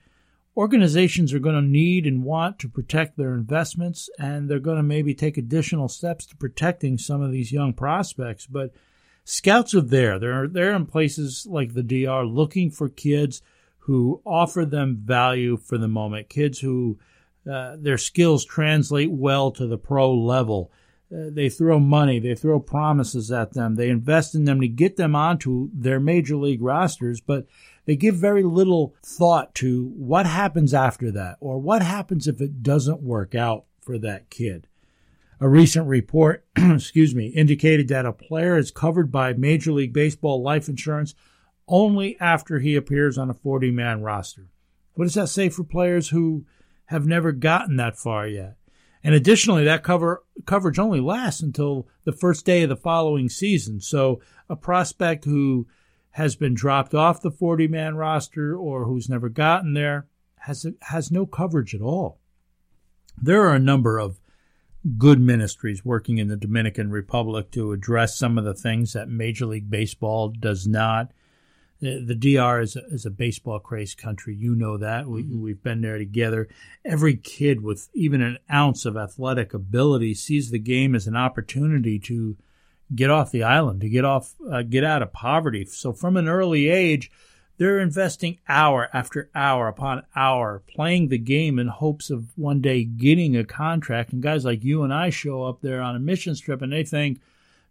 [0.56, 4.82] organizations are going to need and want to protect their investments, and they're going to
[4.82, 8.46] maybe take additional steps to protecting some of these young prospects.
[8.46, 8.72] But
[9.24, 10.18] scouts are there.
[10.18, 13.42] They're they're in places like the DR looking for kids
[13.78, 16.28] who offer them value for the moment.
[16.28, 16.98] Kids who
[17.50, 20.72] uh, their skills translate well to the pro level.
[21.14, 24.96] Uh, they throw money, they throw promises at them, they invest in them to get
[24.96, 27.46] them onto their major league rosters, but
[27.84, 32.62] they give very little thought to what happens after that or what happens if it
[32.62, 34.66] doesn't work out for that kid.
[35.40, 40.42] A recent report, excuse me, indicated that a player is covered by Major League Baseball
[40.42, 41.14] life insurance
[41.68, 44.48] only after he appears on a 40 man roster.
[44.94, 46.46] What does that say for players who
[46.86, 48.56] have never gotten that far yet?
[49.04, 53.80] And additionally, that cover coverage only lasts until the first day of the following season.
[53.80, 55.68] So a prospect who
[56.12, 60.06] has been dropped off the 40 man roster or who's never gotten there
[60.40, 62.18] has has no coverage at all.
[63.20, 64.20] There are a number of
[64.98, 69.46] good ministries working in the Dominican Republic to address some of the things that Major
[69.46, 71.12] League Baseball does not.
[71.80, 74.34] The, DR is a, is a baseball crazed country.
[74.34, 75.06] You know that.
[75.06, 75.42] We, mm-hmm.
[75.42, 76.48] We've been there together.
[76.84, 81.98] Every kid with even an ounce of athletic ability sees the game as an opportunity
[82.00, 82.36] to
[82.94, 85.64] get off the island, to get off, uh, get out of poverty.
[85.66, 87.10] So from an early age,
[87.56, 92.84] they're investing hour after hour upon hour playing the game in hopes of one day
[92.84, 94.12] getting a contract.
[94.12, 96.82] And guys like you and I show up there on a mission trip and they
[96.82, 97.20] think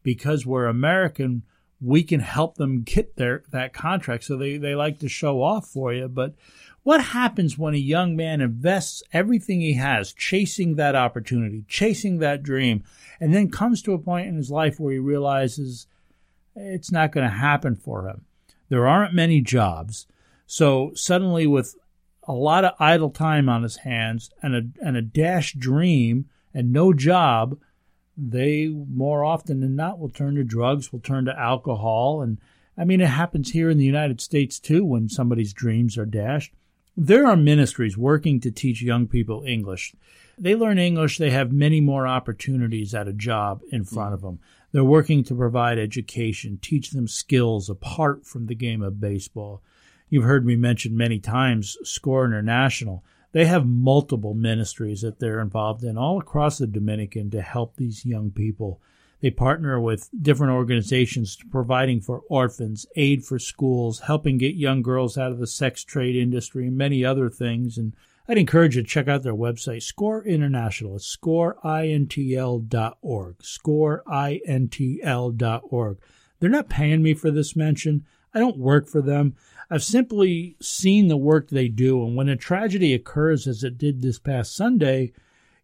[0.02, 1.44] because we're American,
[1.84, 4.24] we can help them get their that contract.
[4.24, 6.08] So they, they like to show off for you.
[6.08, 6.34] But
[6.84, 12.44] what happens when a young man invests everything he has chasing that opportunity, chasing that
[12.44, 12.84] dream,
[13.20, 15.88] and then comes to a point in his life where he realizes
[16.56, 18.26] it's not going to happen for him?
[18.70, 20.08] There aren't many jobs.
[20.46, 21.76] So suddenly, with
[22.28, 26.72] a lot of idle time on his hands and a, and a dash dream and
[26.72, 27.58] no job,
[28.18, 32.22] they more often than not will turn to drugs, will turn to alcohol.
[32.22, 32.38] And
[32.78, 36.54] I mean, it happens here in the United States too when somebody's dreams are dashed.
[36.96, 39.96] There are ministries working to teach young people English.
[40.38, 44.40] They learn English, they have many more opportunities at a job in front of them.
[44.72, 49.62] They're working to provide education, teach them skills apart from the game of baseball.
[50.10, 53.04] You've heard me mention many times SCORE International.
[53.34, 58.06] They have multiple ministries that they're involved in all across the Dominican to help these
[58.06, 58.80] young people.
[59.22, 65.18] They partner with different organizations providing for orphans, aid for schools, helping get young girls
[65.18, 67.78] out of the sex trade industry, and many other things.
[67.78, 67.96] And
[68.28, 70.98] I'd encourage you to check out their website, Score International.
[70.98, 73.38] It's scoreintl.org.
[73.40, 75.98] Scoreintl.org.
[76.40, 78.06] They're not paying me for this mention.
[78.34, 79.36] I don't work for them.
[79.70, 84.02] I've simply seen the work they do, and when a tragedy occurs, as it did
[84.02, 85.14] this past Sunday,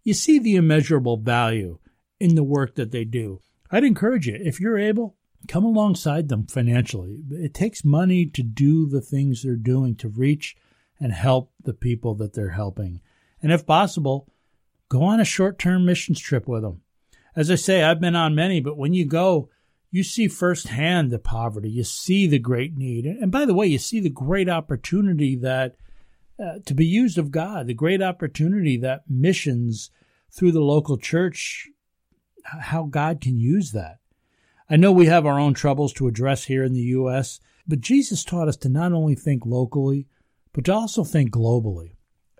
[0.03, 1.79] you see the immeasurable value
[2.19, 3.41] in the work that they do.
[3.71, 5.15] I'd encourage you, if you're able,
[5.47, 7.19] come alongside them financially.
[7.31, 10.55] It takes money to do the things they're doing to reach
[10.99, 13.01] and help the people that they're helping.
[13.41, 14.27] And if possible,
[14.89, 16.81] go on a short term missions trip with them.
[17.35, 19.49] As I say, I've been on many, but when you go,
[19.91, 23.05] you see firsthand the poverty, you see the great need.
[23.05, 25.75] And by the way, you see the great opportunity that
[26.39, 29.91] uh, to be used of God, the great opportunity that missions
[30.31, 31.67] through the local church,
[32.43, 33.97] how God can use that.
[34.69, 38.23] I know we have our own troubles to address here in the U.S., but Jesus
[38.23, 40.07] taught us to not only think locally,
[40.53, 41.95] but to also think globally.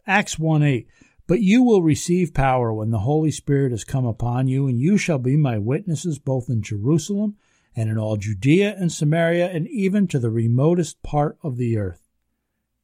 [0.06, 0.88] Acts 1 8.
[1.30, 4.98] But you will receive power when the Holy Spirit has come upon you, and you
[4.98, 7.38] shall be my witnesses both in Jerusalem
[7.76, 12.02] and in all Judea and Samaria, and even to the remotest part of the earth.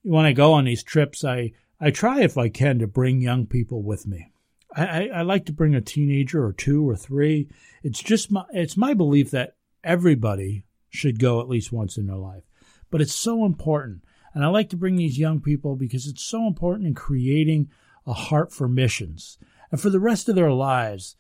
[0.04, 3.48] When I go on these trips, I, I try, if I can, to bring young
[3.48, 4.32] people with me.
[4.76, 7.50] I, I, I like to bring a teenager or two or three.
[7.82, 12.16] It's just my, it's my belief that everybody should go at least once in their
[12.16, 12.44] life.
[12.92, 14.04] But it's so important.
[14.36, 17.72] And I like to bring these young people because it's so important in creating
[18.06, 19.38] a heart for missions.
[19.72, 21.16] And for the rest of their lives,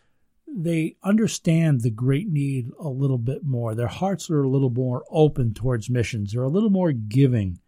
[0.48, 3.76] they understand the great need a little bit more.
[3.76, 6.34] Their hearts are a little more open towards missions.
[6.34, 7.60] They're a little more giving.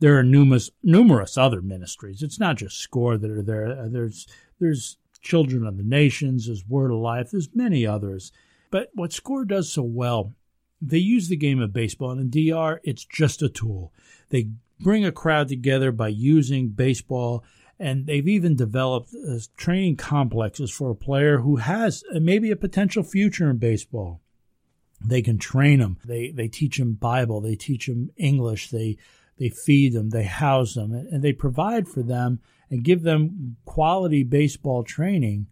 [0.00, 2.22] There are numerous numerous other ministries.
[2.22, 3.78] It's not just SCORE that are there.
[3.78, 4.26] Uh, there's
[4.58, 8.32] there's Children of the Nations, there's Word of Life, there's many others.
[8.70, 10.32] But what SCORE does so well,
[10.80, 13.92] they use the game of baseball, and in DR, it's just a tool.
[14.30, 14.48] They
[14.80, 17.44] bring a crowd together by using baseball
[17.80, 22.56] and they've even developed uh, training complexes for a player who has uh, maybe a
[22.56, 24.20] potential future in baseball.
[25.02, 25.96] They can train them.
[26.04, 27.40] They they teach them Bible.
[27.40, 28.68] They teach them English.
[28.68, 28.98] They
[29.38, 30.10] they feed them.
[30.10, 35.46] They house them, and they provide for them and give them quality baseball training.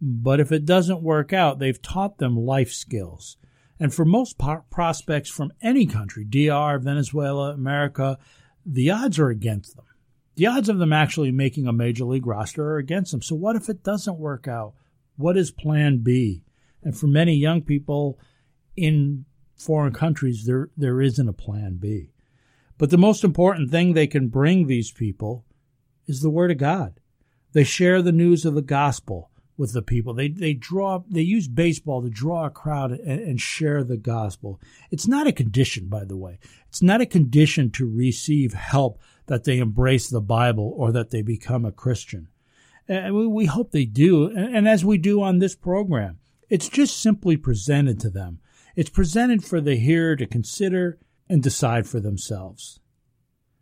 [0.00, 3.36] But if it doesn't work out, they've taught them life skills.
[3.78, 4.38] And for most
[4.70, 8.18] prospects from any country, DR, Venezuela, America,
[8.64, 9.85] the odds are against them
[10.36, 13.22] the odds of them actually making a major league roster are against them.
[13.22, 14.74] So what if it doesn't work out?
[15.16, 16.42] What is plan B?
[16.82, 18.18] And for many young people
[18.76, 19.24] in
[19.56, 22.12] foreign countries, there, there isn't a plan B.
[22.78, 25.46] But the most important thing they can bring these people
[26.06, 27.00] is the Word of God.
[27.52, 30.12] They share the news of the gospel with the people.
[30.12, 34.60] They they draw they use baseball to draw a crowd and, and, share the gospel.
[34.90, 36.38] It's not a condition, by the way.
[36.68, 41.22] It's not a condition to receive help that they embrace the Bible or that they
[41.22, 42.28] become a Christian.
[42.88, 46.18] And we, hope they do, and as we do on this program,
[46.48, 48.38] it's just simply presented to them.
[48.76, 50.98] It's presented for the hearer to consider
[51.28, 52.78] and decide for themselves.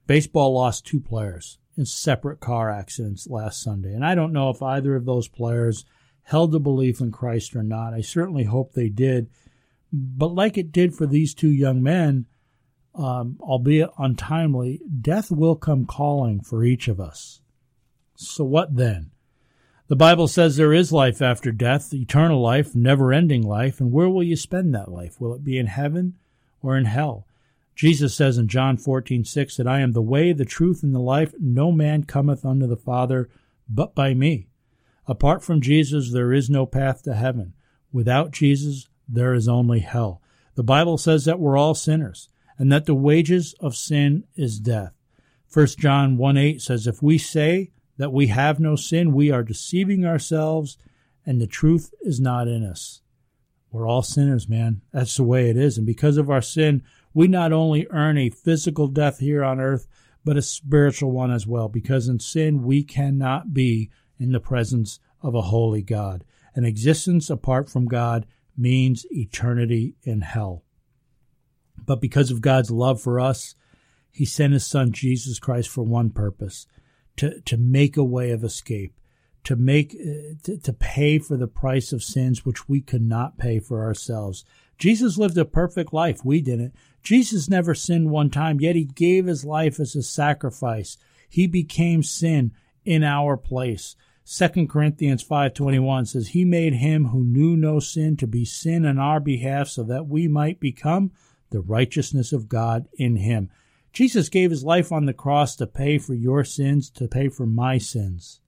[0.07, 4.63] Baseball lost two players in separate car accidents last Sunday, and I don't know if
[4.63, 5.87] either of those players
[6.25, 7.95] held a belief in Christ or not.
[7.95, 9.31] I certainly hope they did.
[9.93, 12.27] But like it did for these two young men,
[12.95, 17.41] um, albeit untimely, death will come calling for each of us.
[18.17, 19.11] So what then?
[19.89, 24.09] The Bible says there is life after death, eternal life, never ending life, and where
[24.09, 25.21] will you spend that life?
[25.21, 26.15] Will it be in heaven
[26.63, 27.27] or in hell?
[27.75, 31.01] Jesus says in John fourteen six that I am the way, the truth, and the
[31.01, 31.35] life.
[31.39, 33.29] No man cometh unto the Father
[33.69, 34.49] but by me.
[35.07, 37.53] Apart from Jesus, there is no path to heaven.
[37.93, 40.23] Without Jesus, there is only hell.
[40.55, 42.29] The Bible says that we're all sinners
[42.59, 44.93] and that the wages of sin is death.
[45.53, 49.43] 1 John 1 8 says, If we say that we have no sin, we are
[49.43, 50.77] deceiving ourselves,
[51.25, 53.03] and the truth is not in us.
[53.71, 54.83] We're all sinners, man.
[54.93, 55.79] That's the way it is.
[55.79, 56.83] And because of our sin,
[57.13, 59.87] we not only earn a physical death here on earth,
[60.25, 61.69] but a spiritual one as well.
[61.69, 66.25] Because in sin, we cannot be in the presence of a holy God.
[66.55, 68.27] An existence apart from God
[68.57, 70.64] means eternity in hell.
[71.87, 73.55] But because of God's love for us,
[74.11, 76.67] he sent his son Jesus Christ for one purpose
[77.17, 78.95] to, to make a way of escape,
[79.45, 83.39] to make, uh, to, to pay for the price of sins which we could not
[83.39, 84.45] pay for ourselves.
[84.79, 86.25] Jesus lived a perfect life.
[86.25, 86.75] We didn't.
[87.03, 90.97] Jesus never sinned one time, yet he gave his life as a sacrifice.
[91.29, 92.53] He became sin
[92.85, 93.97] in our place.
[94.27, 98.99] 2 Corinthians 5:21 says he made him who knew no sin to be sin on
[98.99, 101.13] our behalf so that we might become
[101.55, 103.49] the righteousness of God in him.
[103.93, 107.47] Jesus gave his life on the cross to pay for your sins, to pay for
[107.47, 108.41] my sins.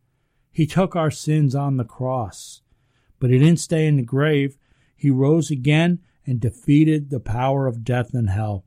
[0.51, 2.63] He took our sins on the cross,
[3.21, 4.59] but he didn't stay in the grave.
[4.97, 8.65] He rose again and defeated the power of death and hell.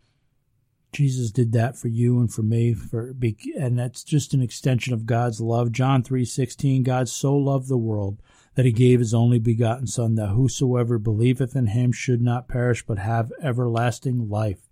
[0.93, 3.13] Jesus did that for you and for me for
[3.57, 5.73] and that's just an extension of God's love.
[5.73, 8.21] John 3:16 God so loved the world
[8.55, 12.85] that he gave his only begotten son that whosoever believeth in him should not perish
[12.85, 14.69] but have everlasting life.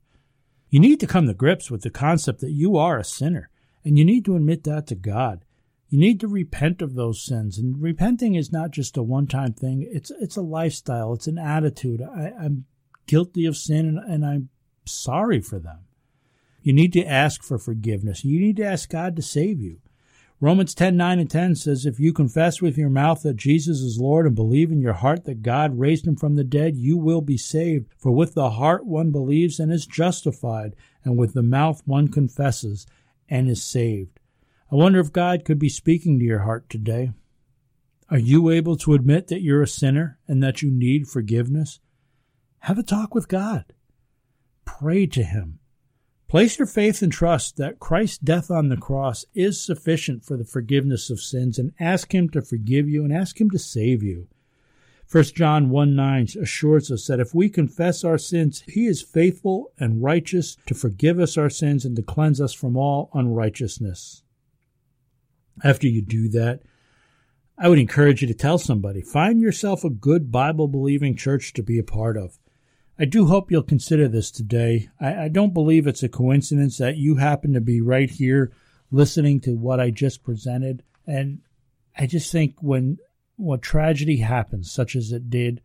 [0.69, 3.49] You need to come to grips with the concept that you are a sinner
[3.86, 5.45] and you need to admit that to God.
[5.89, 9.88] You need to repent of those sins and repenting is not just a one-time thing.
[9.89, 12.01] It's it's a lifestyle, it's an attitude.
[12.01, 12.65] I, I'm
[13.05, 14.49] guilty of sin and, and I'm
[14.84, 15.80] sorry for them.
[16.61, 18.25] You need to ask for forgiveness.
[18.25, 19.80] You need to ask God to save you.
[20.40, 24.00] Romans 10 9 and 10 says, If you confess with your mouth that Jesus is
[24.00, 27.22] Lord and believe in your heart that God raised him from the dead, you will
[27.22, 27.88] be saved.
[27.98, 32.86] For with the heart one believes and is justified, and with the mouth one confesses
[33.28, 34.20] and is saved.
[34.72, 37.14] I wonder if God could be speaking to your heart today.
[38.12, 41.80] Are you able to admit that you're a sinner and that you need forgiveness?
[42.60, 43.66] Have a talk with God.
[44.66, 45.60] Pray to Him.
[46.28, 50.43] Place your faith and trust that Christ's death on the cross is sufficient for the
[50.43, 54.28] forgiveness of sins and ask Him to forgive you and ask Him to save you.
[55.09, 59.71] 1 John 1 9 assures us that if we confess our sins, He is faithful
[59.80, 64.23] and righteous to forgive us our sins and to cleanse us from all unrighteousness.
[65.63, 66.59] After you do that,
[67.57, 69.01] I would encourage you to tell somebody.
[69.01, 72.38] Find yourself a good Bible believing church to be a part of.
[73.00, 74.89] I do hope you'll consider this today.
[75.00, 78.52] I, I, don't believe it's a coincidence that you happen to be right here
[78.89, 80.82] listening to what I just presented.
[81.06, 81.41] And
[81.95, 82.98] I just think when
[83.36, 85.62] what tragedy happens, such as it did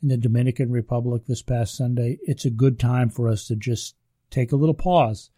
[0.00, 3.96] in the Dominican Republic this past Sunday, it's a good time for us to just
[4.30, 5.30] take a little pause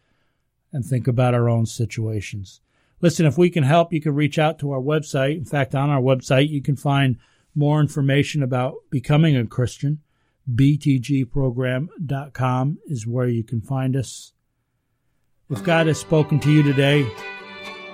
[0.70, 2.60] and think about our own situations.
[3.00, 5.38] Listen, if we can help, you can reach out to our website.
[5.38, 7.16] In fact, on our website, you can find
[7.54, 10.00] more information about becoming a Christian
[10.48, 14.32] btgprogram.com is where you can find us.
[15.50, 17.06] If God has spoken to you today,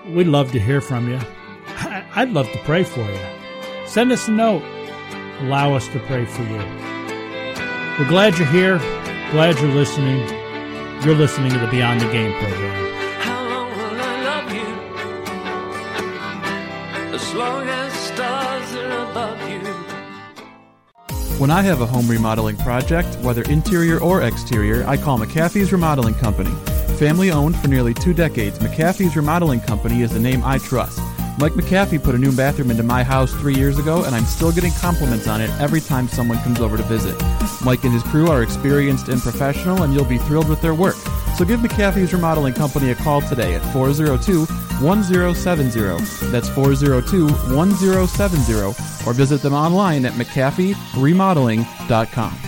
[0.08, 1.20] we'd love to hear from you.
[2.16, 3.18] I'd love to pray for you.
[3.86, 4.62] Send us a note.
[5.40, 6.58] Allow us to pray for you.
[7.98, 8.78] We're glad you're here.
[9.30, 10.28] Glad you're listening.
[11.04, 12.92] You're listening to the Beyond the Game program.
[13.20, 14.66] How long will I love you?
[17.14, 19.73] As long as stars are above you.
[21.38, 26.14] When I have a home remodeling project, whether interior or exterior, I call McAfee's Remodeling
[26.14, 26.52] Company.
[26.96, 31.00] Family owned for nearly two decades, McAfee's Remodeling Company is the name I trust.
[31.38, 34.52] Mike McAfee put a new bathroom into my house three years ago, and I'm still
[34.52, 37.20] getting compliments on it every time someone comes over to visit.
[37.64, 40.94] Mike and his crew are experienced and professional, and you'll be thrilled with their work.
[41.36, 44.44] So give McAfee's Remodeling Company a call today at 402
[44.84, 45.80] 1070.
[46.30, 48.52] That's 402 1070,
[49.06, 52.38] or visit them online at McAfeeRemodeling.com.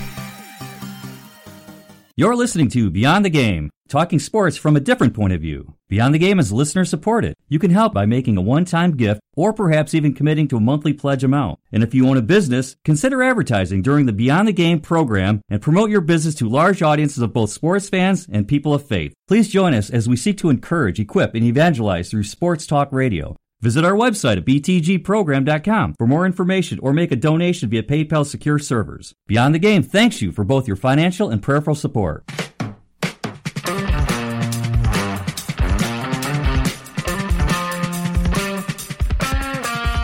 [2.18, 5.74] You're listening to Beyond the Game, talking sports from a different point of view.
[5.88, 7.34] Beyond the Game is listener supported.
[7.48, 10.60] You can help by making a one time gift or perhaps even committing to a
[10.60, 11.60] monthly pledge amount.
[11.70, 15.62] And if you own a business, consider advertising during the Beyond the Game program and
[15.62, 19.14] promote your business to large audiences of both sports fans and people of faith.
[19.28, 23.36] Please join us as we seek to encourage, equip, and evangelize through sports talk radio.
[23.62, 28.58] Visit our website at btgprogram.com for more information or make a donation via PayPal secure
[28.58, 29.14] servers.
[29.26, 32.24] Beyond the Game thanks you for both your financial and prayerful support.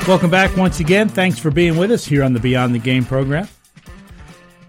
[0.08, 1.08] Welcome back once again.
[1.08, 3.46] Thanks for being with us here on the Beyond the Game program.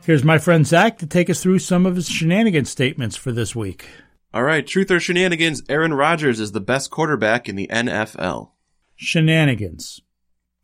[0.06, 3.56] Here's my friend Zach to take us through some of his shenanigans statements for this
[3.56, 3.88] week.
[4.32, 8.52] All right, truth or shenanigans, Aaron Rodgers is the best quarterback in the NFL.
[8.96, 10.02] Shenanigans.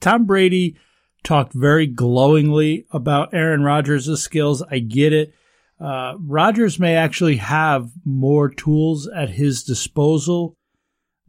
[0.02, 0.78] Tom Brady
[1.24, 4.62] talked very glowingly about Aaron Rodgers' skills.
[4.70, 5.34] I get it.
[5.80, 10.59] Uh, Rodgers may actually have more tools at his disposal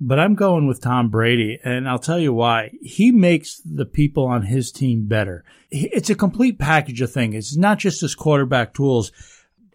[0.01, 2.73] but I'm going with Tom Brady, and I'll tell you why.
[2.81, 5.45] He makes the people on his team better.
[5.71, 7.35] It's a complete package of things.
[7.35, 9.13] It's not just his quarterback tools.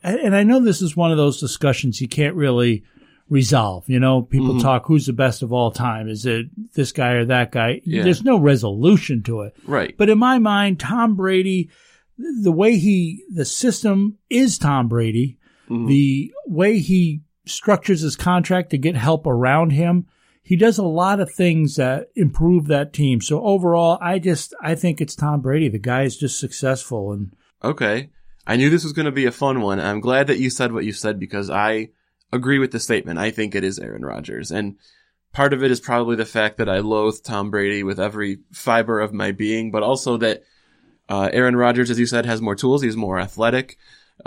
[0.01, 2.84] And I know this is one of those discussions you can't really
[3.30, 3.88] resolve.
[3.88, 4.61] You know, people mm-hmm.
[4.61, 6.09] talk who's the best of all time.
[6.09, 7.82] Is it this guy or that guy?
[7.84, 8.03] Yeah.
[8.03, 9.55] There's no resolution to it.
[9.65, 9.95] Right.
[9.95, 11.69] But in my mind, Tom Brady,
[12.17, 15.38] the way he, the system is Tom Brady,
[15.69, 15.88] mm-hmm.
[15.88, 20.07] the way he structures his contract to get help around him
[20.45, 23.19] he does a lot of things that improve that team.
[23.19, 25.69] So overall, I just I think it's Tom Brady.
[25.69, 27.33] The guy is just successful and
[27.63, 28.11] Okay.
[28.45, 29.79] I knew this was going to be a fun one.
[29.79, 31.89] I'm glad that you said what you said because I
[32.31, 33.17] agree with the statement.
[33.17, 34.51] I think it is Aaron Rodgers.
[34.51, 34.75] And
[35.33, 38.99] part of it is probably the fact that I loathe Tom Brady with every fiber
[38.99, 40.43] of my being, but also that
[41.09, 42.83] uh, Aaron Rodgers, as you said, has more tools.
[42.83, 43.77] He's more athletic.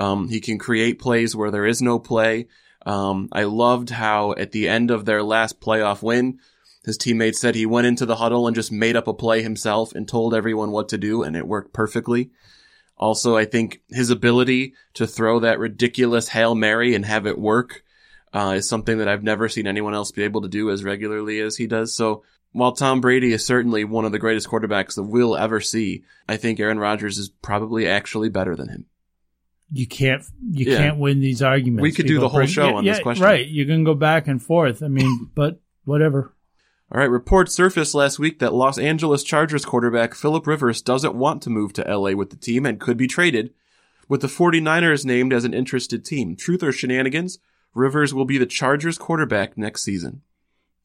[0.00, 2.48] Um, he can create plays where there is no play.
[2.88, 6.38] Um, I loved how at the end of their last playoff win,
[6.86, 9.94] his teammates said he went into the huddle and just made up a play himself
[9.94, 12.30] and told everyone what to do, and it worked perfectly.
[12.96, 17.84] Also, I think his ability to throw that ridiculous Hail Mary and have it work
[18.32, 21.40] uh, is something that I've never seen anyone else be able to do as regularly
[21.40, 21.94] as he does.
[21.94, 26.04] So while Tom Brady is certainly one of the greatest quarterbacks that we'll ever see,
[26.26, 28.86] I think Aaron Rodgers is probably actually better than him.
[29.70, 30.78] You can't you Yeah.
[30.78, 31.82] can't win these arguments.
[31.82, 33.24] We could do the whole bring- show yeah, on this question.
[33.24, 33.46] Right.
[33.46, 34.82] You can go back and forth.
[34.82, 36.32] I mean, but whatever.
[36.90, 41.42] All right, reports surfaced last week that Los Angeles Chargers quarterback Philip Rivers doesn't want
[41.42, 43.52] to move to LA with the team and could be traded,
[44.08, 46.34] with the 49ers named as an interested team.
[46.34, 47.40] Truth or shenanigans?
[47.74, 50.22] Rivers will be the Chargers quarterback next season.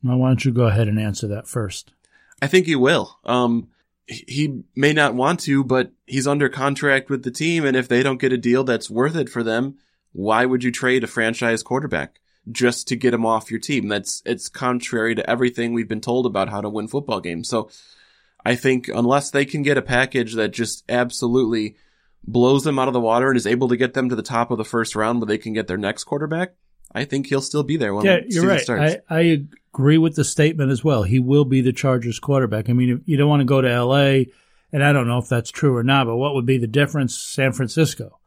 [0.02, 1.94] Now, why don't you go ahead and answer that first?
[2.42, 3.18] I think he will.
[3.24, 3.70] Um,
[4.08, 8.04] he- may not want to, but he's under contract with the team, and if they
[8.04, 9.78] don't get a deal that's worth it for them,
[10.12, 12.20] why would you trade a franchise quarterback
[12.52, 13.88] just to get him off your team?
[13.88, 17.50] That's it's contrary to everything we've been told about how to win football games.
[17.50, 17.70] So
[18.46, 21.76] I think unless they can get a package that just absolutely
[22.26, 24.52] blows them out of the water and is able to get them to the top
[24.52, 26.54] of the first round where they can get their next quarterback,
[26.94, 28.62] I think he'll still be there when yeah, the you're right.
[28.62, 28.96] starts.
[29.10, 29.44] I, I
[29.74, 31.02] agree with the statement as well.
[31.02, 32.70] He will be the Chargers quarterback.
[32.70, 34.28] I mean, if you don't want to go to L.A.,
[34.72, 37.18] and I don't know if that's true or not, but what would be the difference?
[37.18, 38.20] San Francisco.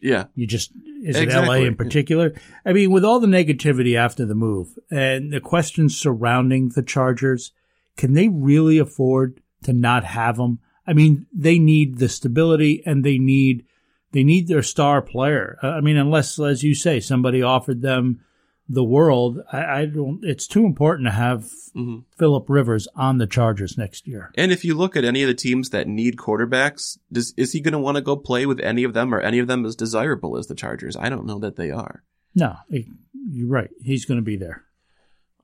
[0.00, 0.26] yeah.
[0.34, 0.72] You just
[1.02, 2.34] is it LA in particular?
[2.64, 7.52] I mean, with all the negativity after the move and the questions surrounding the Chargers,
[7.96, 10.60] can they really afford to not have them?
[10.86, 13.64] I mean, they need the stability and they need
[14.12, 15.58] they need their star player.
[15.62, 18.20] Uh, I mean, unless, as you say, somebody offered them
[18.68, 20.20] the world, I, I don't.
[20.22, 22.00] It's too important to have mm-hmm.
[22.18, 24.30] Philip Rivers on the Chargers next year.
[24.36, 27.60] And if you look at any of the teams that need quarterbacks, does, is he
[27.60, 29.14] going to want to go play with any of them?
[29.14, 30.96] Or any of them as desirable as the Chargers?
[30.96, 32.02] I don't know that they are.
[32.34, 32.86] No, it-
[33.30, 33.70] you're right.
[33.82, 34.64] He's going to be there.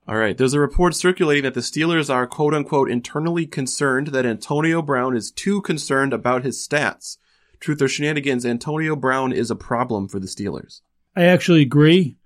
[0.07, 0.37] All right.
[0.37, 5.15] There's a report circulating that the Steelers are quote unquote internally concerned that Antonio Brown
[5.17, 7.19] is too concerned about his stats.
[7.61, 10.81] Truth or shenanigans, Antonio Brown is a problem for the Steelers.
[11.15, 12.17] I actually agree,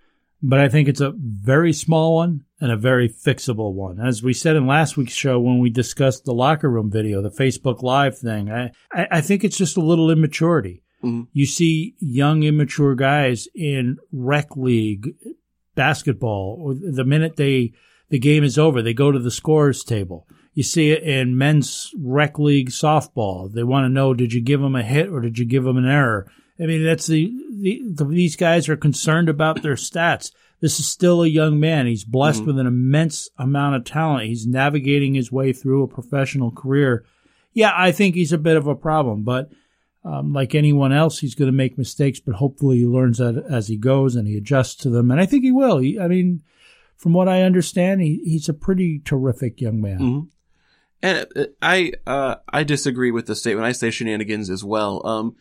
[0.43, 4.01] but I think it's a very small one and a very fixable one.
[4.01, 7.30] As we said in last week's show when we discussed the locker room video, the
[7.30, 10.82] Facebook Live thing, I, I, think it's just a little immaturity.
[11.05, 11.22] Mm-hmm.
[11.32, 15.14] You see young, immature guys in rec league
[15.74, 17.72] basketball, or the minute they
[18.11, 20.28] the game is over, they go to the scores table.
[20.55, 23.51] You see it in men's rec league softball.
[23.51, 25.78] They want to know did you give them a hit or did you give them
[25.78, 26.30] an error?
[26.63, 30.31] I mean, that's the, the, the these guys are concerned about their stats.
[30.61, 31.87] This is still a young man.
[31.87, 34.29] He's blessed with an immense amount of talent.
[34.29, 37.05] He's navigating his way through a professional career.
[37.53, 39.51] Yeah, I think he's a bit of a problem, but
[40.05, 43.67] um, like anyone else, he's going to make mistakes, but hopefully he learns that as
[43.67, 45.11] he goes and he adjusts to them.
[45.11, 45.79] And I think he will.
[45.79, 46.43] He, I mean,
[46.97, 49.99] from what I understand, he, he's a pretty terrific young man.
[49.99, 50.29] Mhm.
[51.03, 53.67] And uh, I uh, I disagree with the statement.
[53.67, 55.05] I say shenanigans as well.
[55.05, 55.35] Um,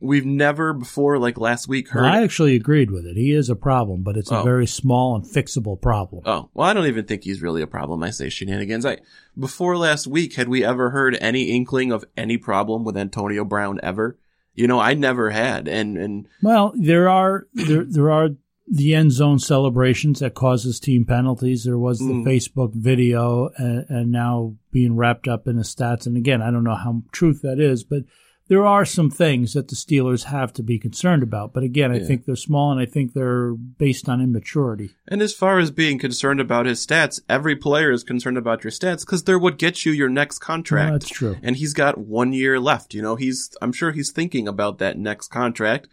[0.00, 2.02] we've never before, like last week, heard.
[2.02, 3.16] Well, I actually agreed with it.
[3.16, 4.42] He is a problem, but it's a Oh.
[4.44, 6.22] very small and fixable problem.
[6.26, 8.02] Oh, well, I don't even think he's really a problem.
[8.02, 8.86] I say shenanigans.
[8.86, 8.98] I
[9.38, 13.80] before last week, had we ever heard any inkling of any problem with Antonio Brown
[13.82, 14.18] ever?
[14.54, 18.30] You know, I never had, and and Well, there are there there are
[18.70, 21.64] the end zone celebrations that causes team penalties.
[21.64, 22.24] There was the Mm.
[22.26, 26.06] Facebook video, and, and now being wrapped up in the stats.
[26.06, 28.02] And again, I don't know how truth that is, but
[28.48, 31.52] there are some things that the Steelers have to be concerned about.
[31.52, 32.04] But again, I Yeah.
[32.06, 34.90] think they're small, and I think they're based on immaturity.
[35.06, 38.70] and as far as being concerned about his stats, every player is concerned about your
[38.70, 40.90] stats because they're what gets you your next contract.
[40.90, 41.36] Well, that's true.
[41.42, 42.94] And he's got one year left.
[42.94, 45.88] You know, he's I'm sure he's thinking about that next contract,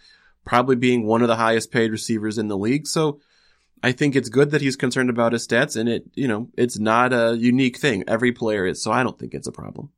[0.46, 2.88] probably being one of the highest paid receivers in the league.
[2.88, 3.20] So
[3.84, 6.80] I think it's good that he's concerned about his stats and it, you know, it's
[6.80, 8.04] not a unique thing.
[8.08, 8.82] Every player is.
[8.82, 9.90] So I don't think it's a problem.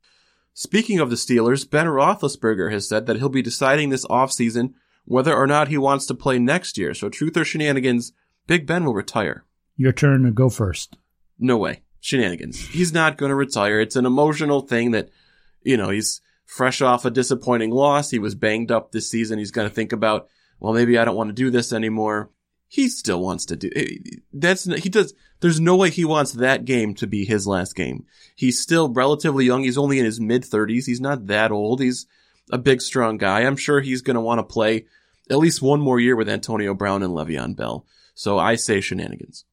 [0.59, 4.73] Speaking of the Steelers, Ben Roethlisberger has said that he'll be deciding this offseason
[5.05, 6.95] whether or not he wants to play next year.
[6.95, 8.11] So truth or shenanigans,
[8.47, 9.45] Big Ben will retire.
[9.75, 10.97] Your turn to go first.
[11.37, 11.83] No way.
[11.99, 12.69] Shenanigans.
[12.69, 13.79] He's not going to retire.
[13.79, 15.09] It's an emotional thing that,
[15.61, 18.09] you know, he's fresh off a disappointing loss.
[18.09, 19.37] He was banged up this season.
[19.37, 20.27] He's going to think about,
[20.59, 22.31] well, maybe I don't want to do this anymore.
[22.68, 23.70] He still wants to do
[24.34, 28.05] that's he does there's no way he wants that game to be his last game.
[28.36, 29.63] He's still relatively young.
[29.63, 30.86] He's only in his mid 30s.
[30.86, 31.80] He's not that old.
[31.80, 32.07] He's
[32.51, 33.41] a big strong guy.
[33.41, 34.86] I'm sure he's going to want to play
[35.30, 37.86] at least one more year with Antonio Brown and Le'Veon Bell.
[38.15, 39.45] So I say shenanigans.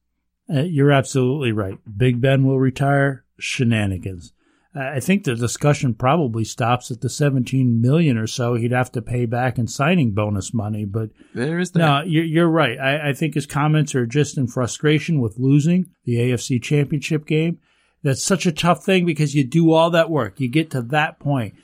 [0.49, 1.77] Uh, you're absolutely right.
[1.97, 3.25] Big Ben will retire.
[3.37, 4.33] Shenanigans.
[4.75, 9.01] I think the discussion probably stops at the 17 million or so he'd have to
[9.01, 10.83] pay back in signing bonus money.
[10.83, 11.79] But there is that.
[11.79, 12.77] No, you're, you're right.
[12.77, 17.59] I, I think his comments are just in frustration with losing the AFC championship game.
[18.03, 20.39] That's such a tough thing because you do all that work.
[20.39, 21.55] You get to that point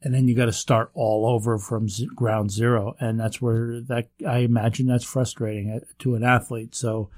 [0.00, 2.96] and then you got to start all over from z- ground zero.
[2.98, 6.74] And that's where that, I imagine that's frustrating uh, to an athlete.
[6.74, 7.10] So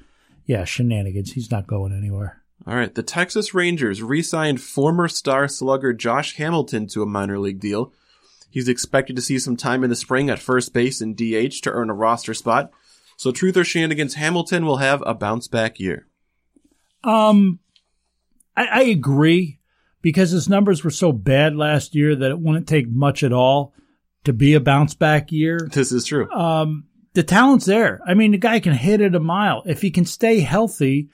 [0.44, 1.32] yeah, shenanigans.
[1.32, 2.39] He's not going anywhere.
[2.66, 7.38] All right, the Texas Rangers re signed former star slugger Josh Hamilton to a minor
[7.38, 7.92] league deal.
[8.50, 11.70] He's expected to see some time in the spring at first base and DH to
[11.70, 12.70] earn a roster spot.
[13.16, 16.06] So, truth or shenanigans, Hamilton will have a bounce back year.
[17.04, 17.60] Um,
[18.56, 19.58] I, I agree
[20.02, 23.72] because his numbers were so bad last year that it wouldn't take much at all
[24.24, 25.68] to be a bounce back year.
[25.72, 26.30] This is true.
[26.30, 26.84] Um,
[27.14, 28.00] the talent's there.
[28.06, 29.62] I mean, the guy can hit it a mile.
[29.66, 31.08] If he can stay healthy,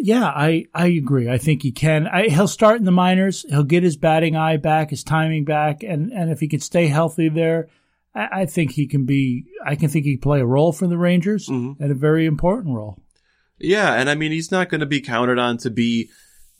[0.00, 1.28] yeah, I, I agree.
[1.30, 2.06] I think he can.
[2.06, 3.44] I, he'll start in the minors.
[3.48, 6.86] He'll get his batting eye back, his timing back, and, and if he can stay
[6.88, 7.68] healthy there,
[8.14, 9.44] I, I think he can be.
[9.64, 11.78] I can think he can play a role for the Rangers Mhm.
[11.80, 12.98] and a very important role.
[13.58, 16.10] Yeah, and I mean, he's not going to be counted on to be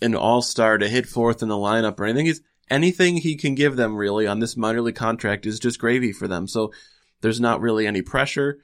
[0.01, 2.26] an all star to hit fourth in the lineup or anything.
[2.26, 6.12] He's, anything he can give them really on this minor league contract is just gravy
[6.12, 6.47] for them.
[6.47, 6.72] So
[7.20, 8.59] there's not really any pressure.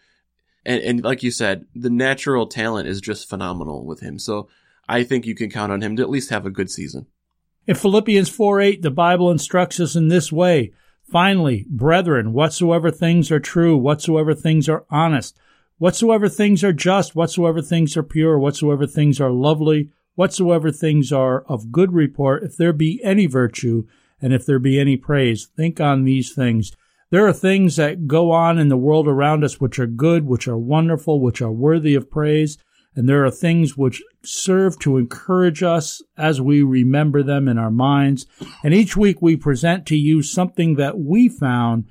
[0.64, 4.18] And, and like you said, the natural talent is just phenomenal with him.
[4.18, 4.48] So
[4.88, 7.06] I think you can count on him to at least have a good season.
[7.66, 10.72] In Philippians 4 8, the Bible instructs us in this way
[11.10, 15.38] Finally, brethren, whatsoever things are true, whatsoever things are honest,
[15.78, 21.42] whatsoever things are just, whatsoever things are pure, whatsoever things are lovely, whatsoever things are
[21.42, 23.86] of good report, if there be any virtue,
[24.20, 26.72] and if there be any praise, think on these things.
[27.10, 30.46] There are things that go on in the world around us which are good, which
[30.46, 32.58] are wonderful, which are worthy of praise,
[32.94, 37.70] and there are things which serve to encourage us as we remember them in our
[37.70, 38.26] minds.
[38.62, 41.86] And each week we present to you something that we found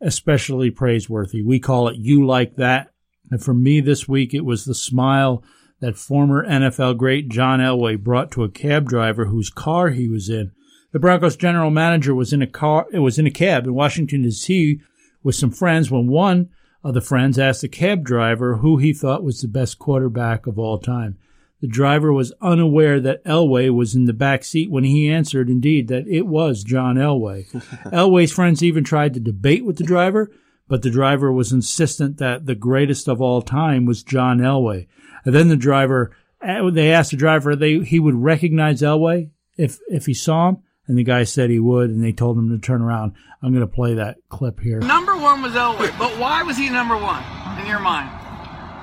[0.00, 1.42] especially praiseworthy.
[1.42, 2.92] We call it You Like That.
[3.30, 5.42] And for me this week, it was the smile
[5.80, 10.28] that former NFL great John Elway brought to a cab driver whose car he was
[10.28, 10.52] in.
[10.92, 14.22] The Broncos general manager was in a car, it was in a cab in Washington
[14.22, 14.80] D.C.
[15.22, 16.50] with some friends when one
[16.84, 20.58] of the friends asked the cab driver who he thought was the best quarterback of
[20.58, 21.16] all time.
[21.62, 25.88] The driver was unaware that Elway was in the back seat when he answered, indeed,
[25.88, 27.48] that it was John Elway.
[27.92, 30.30] Elway's friends even tried to debate with the driver,
[30.66, 34.88] but the driver was insistent that the greatest of all time was John Elway.
[35.24, 39.78] And then the driver, eh, they asked the driver they he would recognize Elway if
[39.88, 40.56] if he saw him,
[40.88, 43.12] and the guy said he would, and they told him to turn around.
[43.42, 44.80] I'm going to play that clip here.
[44.80, 47.22] Number one was Elway, but why was he number one
[47.60, 48.10] in your mind?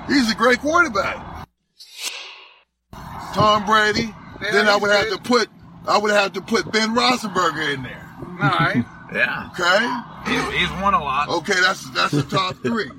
[0.08, 1.46] He's a great quarterback.
[3.34, 4.12] Tom Brady.
[4.40, 5.48] then I would have to put
[5.86, 8.10] I would have to put Ben Roethlisberger in there.
[8.20, 8.84] All right.
[9.14, 9.48] Yeah.
[9.52, 10.30] Okay.
[10.30, 11.28] He, he's won a lot.
[11.28, 12.90] Okay, that's that's the top three.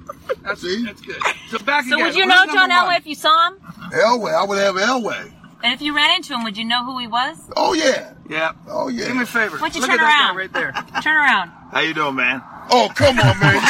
[0.43, 0.83] That's, See?
[0.85, 1.17] that's good.
[1.49, 2.05] So back So again.
[2.07, 2.77] would you Who's know number John one?
[2.93, 3.57] Elway if you saw him?
[3.93, 5.31] Elway, I would have Elway.
[5.63, 7.37] And if you ran into him, would you know who he was?
[7.55, 8.13] Oh yeah.
[8.29, 8.53] Yeah.
[8.67, 9.07] Oh yeah.
[9.07, 9.57] Do me a favor.
[9.57, 10.33] Why don't you Look turn at that around?
[10.33, 10.71] guy right there.
[11.03, 11.49] Turn around.
[11.71, 12.41] How you doing, man?
[12.69, 13.61] Oh come on, man.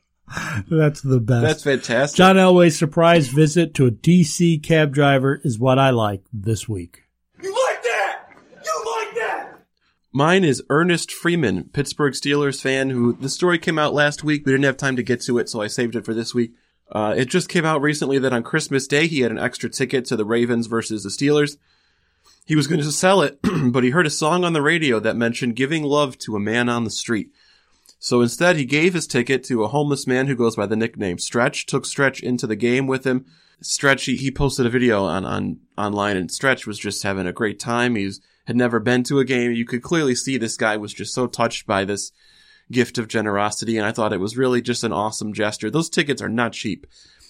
[0.70, 1.42] That's the best.
[1.42, 2.16] That's fantastic.
[2.16, 7.02] John Elway's surprise visit to a DC cab driver is what I like this week.
[7.42, 8.26] You like that?
[8.64, 9.54] You like that?
[10.12, 14.46] Mine is Ernest Freeman, Pittsburgh Steelers fan, who the story came out last week.
[14.46, 16.52] We didn't have time to get to it, so I saved it for this week.
[16.90, 20.04] Uh, it just came out recently that on Christmas Day he had an extra ticket
[20.06, 21.56] to the Ravens versus the Steelers.
[22.46, 25.16] He was going to sell it, but he heard a song on the radio that
[25.16, 27.30] mentioned giving love to a man on the street.
[27.98, 31.18] So instead, he gave his ticket to a homeless man who goes by the nickname
[31.18, 33.26] Stretch, took Stretch into the game with him.
[33.60, 37.32] Stretch, he, he posted a video on, on, online and Stretch was just having a
[37.32, 37.94] great time.
[37.94, 38.20] He's,
[38.50, 39.52] had never been to a game.
[39.52, 42.10] You could clearly see this guy was just so touched by this
[42.70, 43.76] gift of generosity.
[43.76, 45.70] And I thought it was really just an awesome gesture.
[45.70, 46.86] Those tickets are not cheap.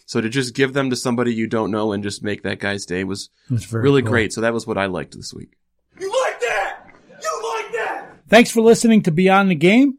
[0.07, 2.85] So to just give them to somebody you don't know and just make that guy's
[2.85, 3.31] day was
[3.71, 4.11] really cool.
[4.11, 4.33] great.
[4.33, 5.53] So that was what I liked this week.
[5.99, 6.87] You like that?
[7.09, 8.17] You like that?
[8.29, 9.99] Thanks for listening to Beyond the Game.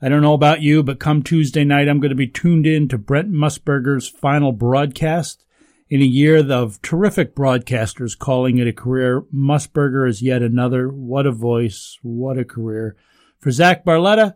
[0.00, 2.86] I don't know about you, but come Tuesday night, I'm going to be tuned in
[2.88, 5.44] to Brent Musburger's final broadcast.
[5.90, 10.88] In a year of terrific broadcasters calling it a career, Musburger is yet another.
[10.88, 11.98] What a voice.
[12.02, 12.94] What a career.
[13.40, 14.34] For Zach Barletta,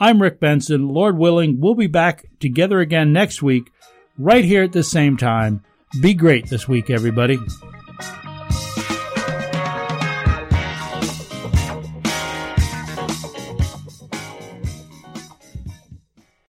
[0.00, 0.88] I'm Rick Benson.
[0.88, 3.72] Lord willing, we'll be back together again next week,
[4.16, 5.64] right here at the same time.
[6.00, 7.38] Be great this week, everybody.